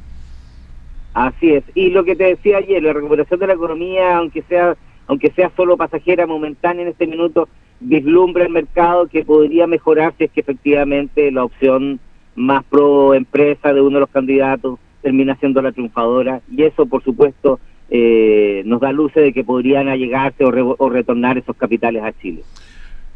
Así 1.13 1.51
es. 1.51 1.63
Y 1.73 1.89
lo 1.89 2.03
que 2.03 2.15
te 2.15 2.25
decía 2.25 2.57
ayer, 2.57 2.83
la 2.83 2.93
recuperación 2.93 3.39
de 3.39 3.47
la 3.47 3.53
economía, 3.53 4.17
aunque 4.17 4.41
sea 4.43 4.75
aunque 5.07 5.31
sea 5.31 5.51
solo 5.55 5.77
pasajera 5.77 6.25
momentánea 6.25 6.83
en 6.83 6.89
este 6.89 7.07
minuto, 7.07 7.47
vislumbra 7.79 8.45
el 8.45 8.51
mercado 8.51 9.07
que 9.07 9.23
podría 9.23 9.67
mejorar 9.67 10.13
si 10.17 10.25
es 10.25 10.31
que 10.31 10.41
efectivamente 10.41 11.31
la 11.31 11.43
opción 11.43 11.99
más 12.35 12.63
pro 12.65 13.13
empresa 13.13 13.73
de 13.73 13.81
uno 13.81 13.95
de 13.95 14.01
los 14.01 14.09
candidatos 14.09 14.79
termina 15.01 15.35
siendo 15.35 15.61
la 15.61 15.71
triunfadora 15.71 16.41
y 16.51 16.63
eso 16.63 16.85
por 16.85 17.03
supuesto 17.03 17.59
eh, 17.89 18.63
nos 18.65 18.81
da 18.81 18.91
luces 18.91 19.23
de 19.23 19.33
que 19.33 19.43
podrían 19.43 19.87
allegarse 19.87 20.43
o, 20.43 20.75
o 20.77 20.89
retornar 20.89 21.37
esos 21.37 21.55
capitales 21.55 22.03
a 22.03 22.11
Chile. 22.13 22.41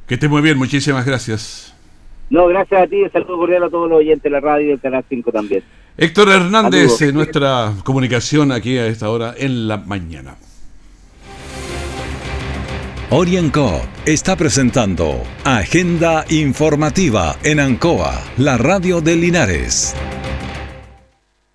Que 0.08 0.13
esté 0.15 0.28
muy 0.28 0.41
bien, 0.41 0.58
muchísimas 0.58 1.06
gracias. 1.06 1.75
No, 2.30 2.45
gracias 2.47 2.84
a 2.84 2.88
ti, 2.88 3.02
un 3.02 3.12
saludo 3.12 3.38
cordial 3.38 3.63
a 3.63 3.69
todos 3.69 3.89
los 3.89 3.99
oyentes 3.99 4.23
de 4.23 4.30
la 4.30 4.39
radio 4.39 4.67
y 4.67 4.69
del 4.69 4.80
Canal 4.80 5.04
5 5.10 5.32
también. 5.32 5.63
Héctor 5.97 6.30
Hernández, 6.30 7.02
en 7.02 7.15
nuestra 7.15 7.73
comunicación 7.84 8.52
aquí 8.52 8.78
a 8.78 8.86
esta 8.88 9.10
hora 9.10 9.34
en 9.38 9.67
la 9.67 9.78
mañana. 9.78 10.36
Orienco 13.12 13.82
está 14.06 14.36
presentando 14.36 15.24
Agenda 15.43 16.26
Informativa 16.30 17.36
en 17.41 17.60
Ancoa, 17.60 18.22
la 18.38 18.60
radio 18.60 19.02
de 19.02 19.15
Linares. 19.15 19.95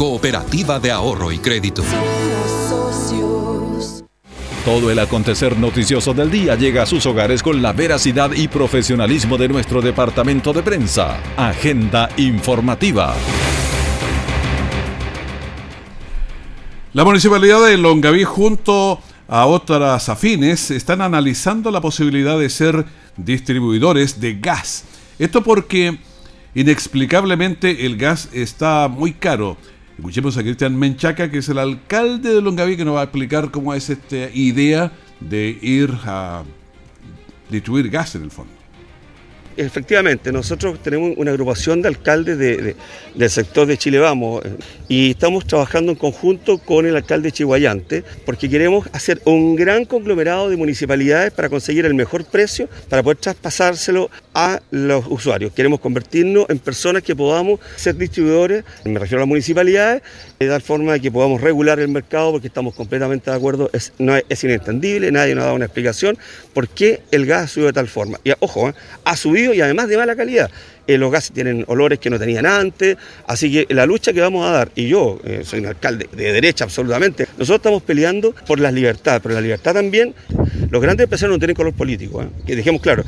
Cooperativa 0.00 0.80
de 0.80 0.90
Ahorro 0.90 1.30
y 1.30 1.38
Crédito. 1.40 1.82
Todo 4.64 4.90
el 4.90 4.98
acontecer 4.98 5.58
noticioso 5.58 6.14
del 6.14 6.30
día 6.30 6.54
llega 6.54 6.84
a 6.84 6.86
sus 6.86 7.04
hogares 7.04 7.42
con 7.42 7.60
la 7.60 7.74
veracidad 7.74 8.32
y 8.32 8.48
profesionalismo 8.48 9.36
de 9.36 9.48
nuestro 9.50 9.82
departamento 9.82 10.54
de 10.54 10.62
prensa. 10.62 11.20
Agenda 11.36 12.08
informativa. 12.16 13.14
La 16.94 17.04
municipalidad 17.04 17.66
de 17.66 17.76
Longaví 17.76 18.24
junto 18.24 19.02
a 19.28 19.44
otras 19.44 20.08
afines 20.08 20.70
están 20.70 21.02
analizando 21.02 21.70
la 21.70 21.82
posibilidad 21.82 22.38
de 22.38 22.48
ser 22.48 22.86
distribuidores 23.18 24.18
de 24.18 24.38
gas. 24.40 24.86
Esto 25.18 25.42
porque 25.42 25.98
inexplicablemente 26.54 27.84
el 27.84 27.98
gas 27.98 28.30
está 28.32 28.88
muy 28.88 29.12
caro 29.12 29.58
Escuchemos 30.00 30.38
a 30.38 30.42
Cristian 30.42 30.78
Menchaca, 30.78 31.30
que 31.30 31.38
es 31.38 31.48
el 31.50 31.58
alcalde 31.58 32.32
de 32.32 32.40
Longaví, 32.40 32.74
que 32.74 32.86
nos 32.86 32.94
va 32.94 33.02
a 33.02 33.04
explicar 33.04 33.50
cómo 33.50 33.74
es 33.74 33.90
esta 33.90 34.30
idea 34.32 34.90
de 35.20 35.58
ir 35.60 35.90
a 36.04 36.42
distribuir 37.50 37.90
gas 37.90 38.14
en 38.14 38.22
el 38.22 38.30
fondo. 38.30 38.59
Efectivamente, 39.60 40.32
nosotros 40.32 40.82
tenemos 40.82 41.12
una 41.18 41.32
agrupación 41.32 41.82
de 41.82 41.88
alcaldes 41.88 42.38
del 42.38 43.30
sector 43.30 43.66
de 43.66 43.76
Chile 43.76 43.98
Vamos 43.98 44.42
eh, 44.42 44.56
y 44.88 45.10
estamos 45.10 45.46
trabajando 45.46 45.92
en 45.92 45.98
conjunto 45.98 46.56
con 46.56 46.86
el 46.86 46.96
alcalde 46.96 47.30
Chihuayante 47.30 48.02
porque 48.24 48.48
queremos 48.48 48.88
hacer 48.94 49.20
un 49.26 49.56
gran 49.56 49.84
conglomerado 49.84 50.48
de 50.48 50.56
municipalidades 50.56 51.32
para 51.32 51.50
conseguir 51.50 51.84
el 51.84 51.92
mejor 51.92 52.24
precio 52.24 52.70
para 52.88 53.02
poder 53.02 53.18
traspasárselo 53.18 54.10
a 54.32 54.62
los 54.70 55.04
usuarios. 55.08 55.52
Queremos 55.52 55.80
convertirnos 55.80 56.48
en 56.48 56.58
personas 56.58 57.02
que 57.02 57.14
podamos 57.14 57.60
ser 57.76 57.96
distribuidores, 57.96 58.64
me 58.86 58.98
refiero 58.98 59.18
a 59.18 59.24
las 59.24 59.28
municipalidades, 59.28 60.00
de 60.40 60.48
tal 60.48 60.62
forma 60.62 60.98
que 60.98 61.12
podamos 61.12 61.38
regular 61.42 61.78
el 61.80 61.88
mercado 61.88 62.32
porque 62.32 62.46
estamos 62.46 62.74
completamente 62.74 63.30
de 63.30 63.36
acuerdo, 63.36 63.68
es, 63.74 63.92
no 63.98 64.16
es, 64.16 64.42
inentendible, 64.42 65.12
nadie 65.12 65.34
nos 65.34 65.44
dado 65.44 65.54
una 65.54 65.66
explicación 65.66 66.16
por 66.54 66.66
qué 66.66 67.02
el 67.10 67.26
gas 67.26 67.50
sube 67.50 67.66
de 67.66 67.72
tal 67.74 67.88
forma. 67.88 68.18
Y 68.24 68.32
ojo, 68.40 68.70
¿eh? 68.70 68.74
ha 69.04 69.16
subido 69.16 69.52
y 69.52 69.60
además 69.60 69.88
de 69.88 69.98
mala 69.98 70.16
calidad. 70.16 70.50
Eh, 70.86 70.96
los 70.96 71.12
gases 71.12 71.32
tienen 71.32 71.66
olores 71.68 71.98
que 71.98 72.08
no 72.08 72.18
tenían 72.18 72.46
antes, 72.46 72.96
así 73.26 73.52
que 73.52 73.74
la 73.74 73.84
lucha 73.84 74.14
que 74.14 74.22
vamos 74.22 74.46
a 74.46 74.50
dar, 74.50 74.72
y 74.74 74.88
yo 74.88 75.20
eh, 75.24 75.42
soy 75.44 75.60
un 75.60 75.66
alcalde 75.66 76.08
de 76.10 76.32
derecha 76.32 76.64
absolutamente, 76.64 77.26
nosotros 77.32 77.56
estamos 77.56 77.82
peleando 77.82 78.34
por 78.46 78.60
la 78.60 78.72
libertad, 78.72 79.20
pero 79.22 79.34
la 79.34 79.42
libertad 79.42 79.74
también, 79.74 80.14
los 80.70 80.80
grandes 80.80 81.04
empresarios 81.04 81.36
no 81.36 81.38
tienen 81.38 81.54
color 81.54 81.74
político, 81.74 82.24
que 82.46 82.56
dejemos 82.56 82.80
claro. 82.80 83.04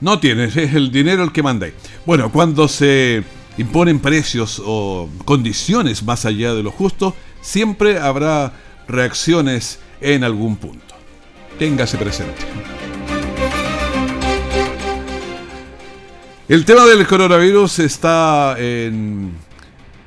No 0.00 0.18
tienes, 0.18 0.56
es 0.56 0.74
el 0.74 0.90
dinero 0.90 1.22
el 1.22 1.30
que 1.30 1.44
manda. 1.44 1.68
Bueno, 2.04 2.32
cuando 2.32 2.66
se 2.66 3.22
imponen 3.58 4.00
precios 4.00 4.62
o 4.64 5.08
condiciones 5.24 6.02
más 6.02 6.24
allá 6.24 6.54
de 6.54 6.62
lo 6.62 6.70
justo, 6.70 7.14
siempre 7.40 7.98
habrá 7.98 8.52
reacciones 8.88 9.78
en 10.00 10.24
algún 10.24 10.56
punto. 10.56 10.94
Téngase 11.58 11.96
presente. 11.96 12.42
El 16.48 16.64
tema 16.64 16.84
del 16.84 17.06
coronavirus 17.06 17.80
está 17.80 18.56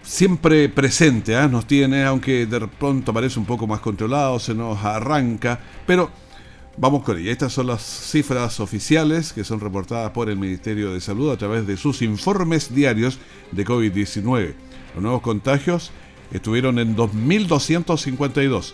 siempre 0.02 0.70
presente, 0.70 1.36
¿ah? 1.36 1.48
nos 1.48 1.68
tiene, 1.68 2.04
aunque 2.04 2.46
de 2.46 2.62
pronto 2.68 3.14
parece 3.14 3.38
un 3.40 3.46
poco 3.46 3.68
más 3.68 3.80
controlado, 3.80 4.40
se 4.40 4.56
nos 4.56 4.84
arranca, 4.84 5.60
pero 5.86 6.10
vamos 6.80 7.04
con 7.04 7.20
ella. 7.20 7.32
Estas 7.32 7.54
son 7.54 7.68
las 7.68 7.84
cifras 7.84 8.60
oficiales 8.60 9.32
que 9.34 9.44
son 9.44 9.60
reportadas 9.60 10.10
por 10.12 10.30
el 10.30 10.38
Ministerio 10.38 10.94
de 10.94 11.02
Salud 11.02 11.32
a 11.32 11.38
través 11.38 11.68
de 11.68 11.78
sus 11.78 12.02
informes 12.02 12.74
diarios 12.74 13.20
de 13.52 13.64
COVID-19. 13.66 14.54
Los 14.96 15.04
nuevos 15.04 15.22
contagios 15.22 15.92
estuvieron 16.32 16.80
en 16.80 16.96
2.252. 16.96 18.74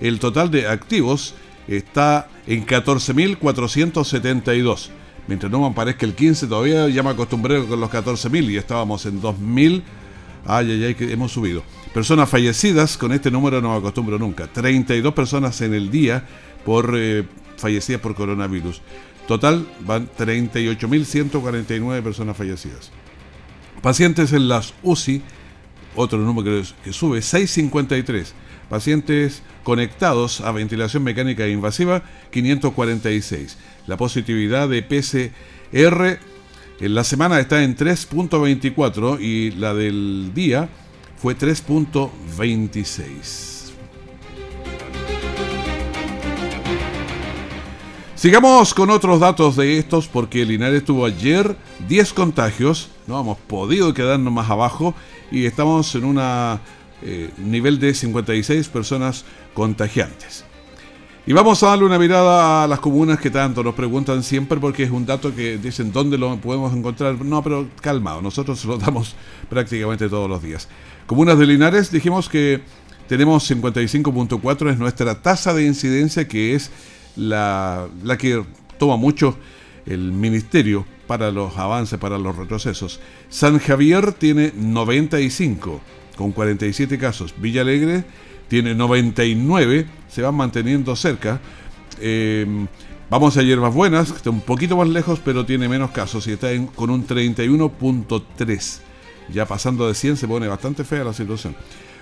El 0.00 0.20
total 0.20 0.50
de 0.50 0.68
activos 0.68 1.34
está 1.66 2.28
en 2.46 2.66
14.472 2.66 4.90
mientras 5.28 5.52
no 5.52 5.60
me 5.60 5.66
aparezca 5.66 6.06
el 6.06 6.14
15, 6.14 6.48
todavía 6.48 6.88
ya 6.88 7.02
me 7.02 7.10
acostumbré 7.10 7.64
con 7.64 7.78
los 7.78 7.90
14.000 7.90 8.50
y 8.50 8.56
estábamos 8.56 9.06
en 9.06 9.22
2.000. 9.22 9.82
Ay, 10.46 10.70
ay, 10.70 10.84
ay, 10.84 10.94
que 10.94 11.12
hemos 11.12 11.30
subido. 11.30 11.62
Personas 11.92 12.28
fallecidas, 12.28 12.96
con 12.96 13.12
este 13.12 13.30
número 13.30 13.60
no 13.60 13.72
me 13.72 13.76
acostumbro 13.76 14.18
nunca. 14.18 14.46
32 14.46 15.12
personas 15.12 15.60
en 15.60 15.74
el 15.74 15.90
día 15.90 16.24
por 16.64 16.94
eh, 16.96 17.24
fallecidas 17.58 18.00
por 18.00 18.14
coronavirus. 18.14 18.80
Total 19.26 19.66
van 19.80 20.08
38.149 20.16 22.02
personas 22.02 22.36
fallecidas. 22.36 22.90
Pacientes 23.82 24.32
en 24.32 24.48
las 24.48 24.72
UCI 24.82 25.22
otro 25.98 26.18
número 26.18 26.62
que 26.84 26.92
sube, 26.92 27.20
653. 27.20 28.32
Pacientes 28.68 29.42
conectados 29.64 30.42
a 30.42 30.52
ventilación 30.52 31.02
mecánica 31.02 31.48
invasiva, 31.48 32.04
546. 32.30 33.58
La 33.86 33.96
positividad 33.96 34.68
de 34.68 34.82
PCR 34.82 36.20
en 36.80 36.94
la 36.94 37.02
semana 37.04 37.40
está 37.40 37.64
en 37.64 37.74
3.24 37.76 39.20
y 39.20 39.50
la 39.52 39.72
del 39.74 40.32
día 40.34 40.68
fue 41.16 41.36
3.26. 41.36 43.57
Sigamos 48.18 48.74
con 48.74 48.90
otros 48.90 49.20
datos 49.20 49.54
de 49.54 49.78
estos 49.78 50.08
porque 50.08 50.44
Linares 50.44 50.84
tuvo 50.84 51.06
ayer 51.06 51.54
10 51.86 52.12
contagios, 52.14 52.88
no 53.06 53.20
hemos 53.20 53.38
podido 53.38 53.94
quedarnos 53.94 54.32
más 54.32 54.50
abajo 54.50 54.92
y 55.30 55.46
estamos 55.46 55.94
en 55.94 56.04
un 56.04 56.18
eh, 56.18 57.30
nivel 57.38 57.78
de 57.78 57.94
56 57.94 58.70
personas 58.70 59.24
contagiantes. 59.54 60.44
Y 61.28 61.32
vamos 61.32 61.62
a 61.62 61.68
darle 61.68 61.84
una 61.84 61.96
mirada 61.96 62.64
a 62.64 62.66
las 62.66 62.80
comunas 62.80 63.20
que 63.20 63.30
tanto 63.30 63.62
nos 63.62 63.76
preguntan 63.76 64.24
siempre 64.24 64.58
porque 64.58 64.82
es 64.82 64.90
un 64.90 65.06
dato 65.06 65.32
que 65.32 65.56
dicen 65.56 65.92
dónde 65.92 66.18
lo 66.18 66.38
podemos 66.38 66.74
encontrar. 66.74 67.24
No, 67.24 67.40
pero 67.40 67.68
calmado, 67.80 68.20
nosotros 68.20 68.64
lo 68.64 68.78
damos 68.78 69.14
prácticamente 69.48 70.08
todos 70.08 70.28
los 70.28 70.42
días. 70.42 70.66
Comunas 71.06 71.38
de 71.38 71.46
Linares 71.46 71.92
dijimos 71.92 72.28
que 72.28 72.62
tenemos 73.06 73.48
55.4 73.48 74.72
es 74.72 74.78
nuestra 74.80 75.22
tasa 75.22 75.54
de 75.54 75.64
incidencia 75.64 76.26
que 76.26 76.56
es 76.56 76.72
la, 77.18 77.88
que 78.18 78.42
toma 78.78 78.96
mucho 78.96 79.36
el 79.86 80.12
ministerio 80.12 80.86
para 81.06 81.30
los 81.30 81.56
avances, 81.56 81.98
para 81.98 82.18
los 82.18 82.36
retrocesos. 82.36 83.00
San 83.28 83.58
Javier 83.58 84.12
tiene 84.12 84.52
95 84.54 85.80
con 86.16 86.32
47 86.32 86.98
casos. 86.98 87.34
Villa 87.38 87.62
Alegre 87.62 88.04
tiene 88.48 88.74
99, 88.74 89.86
se 90.08 90.22
van 90.22 90.34
manteniendo 90.34 90.94
cerca. 90.96 91.40
Em, 92.00 92.66
vamos 93.10 93.36
a 93.36 93.42
Hierbas 93.42 93.74
Buenas, 93.74 94.10
que 94.10 94.18
está 94.18 94.30
un 94.30 94.40
poquito 94.40 94.76
más 94.76 94.88
lejos, 94.88 95.20
pero 95.24 95.44
tiene 95.46 95.68
menos 95.68 95.90
casos 95.90 96.26
y 96.26 96.32
está 96.32 96.48
con 96.74 96.90
un 96.90 97.06
31.3. 97.06 98.80
Ya 99.30 99.46
pasando 99.46 99.86
de 99.88 99.94
100 99.94 100.16
se 100.16 100.28
pone 100.28 100.48
bastante 100.48 100.84
fea 100.84 101.04
la 101.04 101.12
situación. 101.12 101.54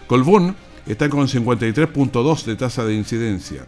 Colbún 0.07 0.55
está 0.87 1.09
con 1.09 1.27
53.2 1.27 2.45
de 2.45 2.57
tasa 2.57 2.85
de 2.85 2.95
incidencia. 2.95 3.67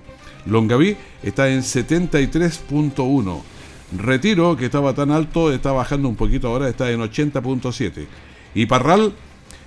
Longaví 0.49 0.97
está 1.23 1.49
en 1.49 1.61
73.1. 1.61 3.41
Retiro, 3.97 4.57
que 4.57 4.67
estaba 4.67 4.95
tan 4.95 5.11
alto, 5.11 5.53
está 5.53 5.73
bajando 5.73 6.09
un 6.09 6.17
poquito 6.17 6.49
ahora, 6.49 6.69
está 6.69 6.91
en 6.91 7.01
80.7. 7.01 8.07
Y 8.55 8.67
Parral 8.67 9.13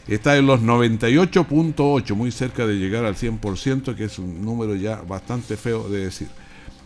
está 0.07 0.37
en 0.37 0.45
los 0.45 0.61
98.8, 0.61 2.15
muy 2.15 2.31
cerca 2.31 2.67
de 2.67 2.75
llegar 2.75 3.05
al 3.05 3.15
100%, 3.15 3.95
que 3.95 4.05
es 4.05 4.19
un 4.19 4.43
número 4.43 4.75
ya 4.75 5.01
bastante 5.01 5.57
feo 5.57 5.87
de 5.89 6.05
decir. 6.05 6.27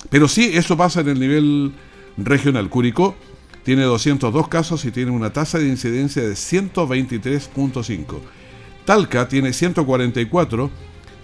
Pero 0.10 0.28
sí, 0.28 0.52
eso 0.54 0.78
pasa 0.78 1.02
en 1.02 1.10
el 1.10 1.20
nivel 1.20 1.74
regional. 2.18 2.70
Curicó 2.70 3.16
tiene 3.64 3.82
202 3.84 4.48
casos 4.48 4.86
y 4.86 4.92
tiene 4.92 5.12
una 5.12 5.34
tasa 5.34 5.58
de 5.58 5.68
incidencia 5.68 6.22
de 6.22 6.34
123.5. 6.34 8.20
Talca 8.86 9.28
tiene 9.28 9.52
144 9.52 10.70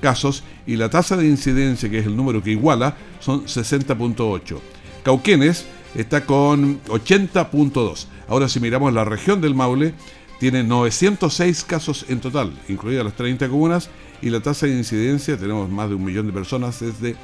casos 0.02 0.44
y 0.68 0.76
la 0.76 0.90
tasa 0.90 1.16
de 1.16 1.28
incidencia, 1.28 1.90
que 1.90 2.00
es 2.00 2.06
el 2.06 2.18
número 2.18 2.44
que 2.44 2.52
iguala, 2.52 2.98
son 3.20 3.46
60.8. 3.46 4.60
Cauquenes 5.04 5.66
está 5.96 6.26
con 6.26 6.84
80.2. 6.86 8.06
Ahora 8.28 8.50
si 8.50 8.60
miramos 8.60 8.94
la 8.94 9.06
región 9.06 9.40
del 9.40 9.56
Maule, 9.56 9.94
tiene 10.40 10.64
906 10.64 11.64
casos 11.64 12.06
en 12.10 12.20
total, 12.20 12.52
incluidas 12.68 13.06
las 13.06 13.16
30 13.16 13.48
comunas, 13.48 13.90
y 14.22 14.30
la 14.30 14.40
tasa 14.40 14.66
de 14.66 14.78
incidencia, 14.78 15.38
tenemos 15.38 15.70
más 15.70 15.90
de 15.90 15.96
un 15.96 16.04
millón 16.04 16.28
de 16.28 16.34
personas, 16.34 16.82
es 16.82 17.00
de 17.00 17.16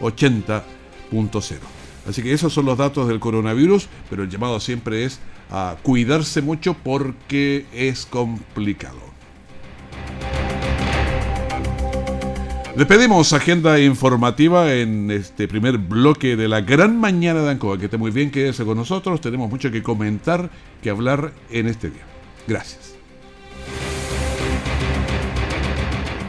80.0. 0.00 1.58
Así 2.08 2.22
que 2.22 2.32
esos 2.32 2.52
son 2.52 2.66
los 2.66 2.78
datos 2.78 3.08
del 3.08 3.20
coronavirus, 3.20 3.88
pero 4.10 4.24
el 4.24 4.30
llamado 4.30 4.58
siempre 4.58 5.04
es 5.04 5.20
a 5.50 5.76
cuidarse 5.82 6.42
mucho 6.42 6.74
porque 6.74 7.66
es 7.72 8.06
complicado. 8.06 9.11
Despedimos 12.76 13.34
agenda 13.34 13.78
informativa 13.78 14.72
en 14.72 15.10
este 15.10 15.46
primer 15.46 15.76
bloque 15.76 16.36
de 16.36 16.48
la 16.48 16.62
gran 16.62 16.98
mañana 16.98 17.42
de 17.42 17.50
Ancoa. 17.50 17.76
Que 17.76 17.84
esté 17.84 17.98
muy 17.98 18.10
bien, 18.10 18.30
quédese 18.30 18.64
con 18.64 18.78
nosotros. 18.78 19.20
Tenemos 19.20 19.50
mucho 19.50 19.70
que 19.70 19.82
comentar, 19.82 20.48
que 20.82 20.88
hablar 20.88 21.32
en 21.50 21.66
este 21.66 21.90
día. 21.90 22.04
Gracias. 22.48 22.96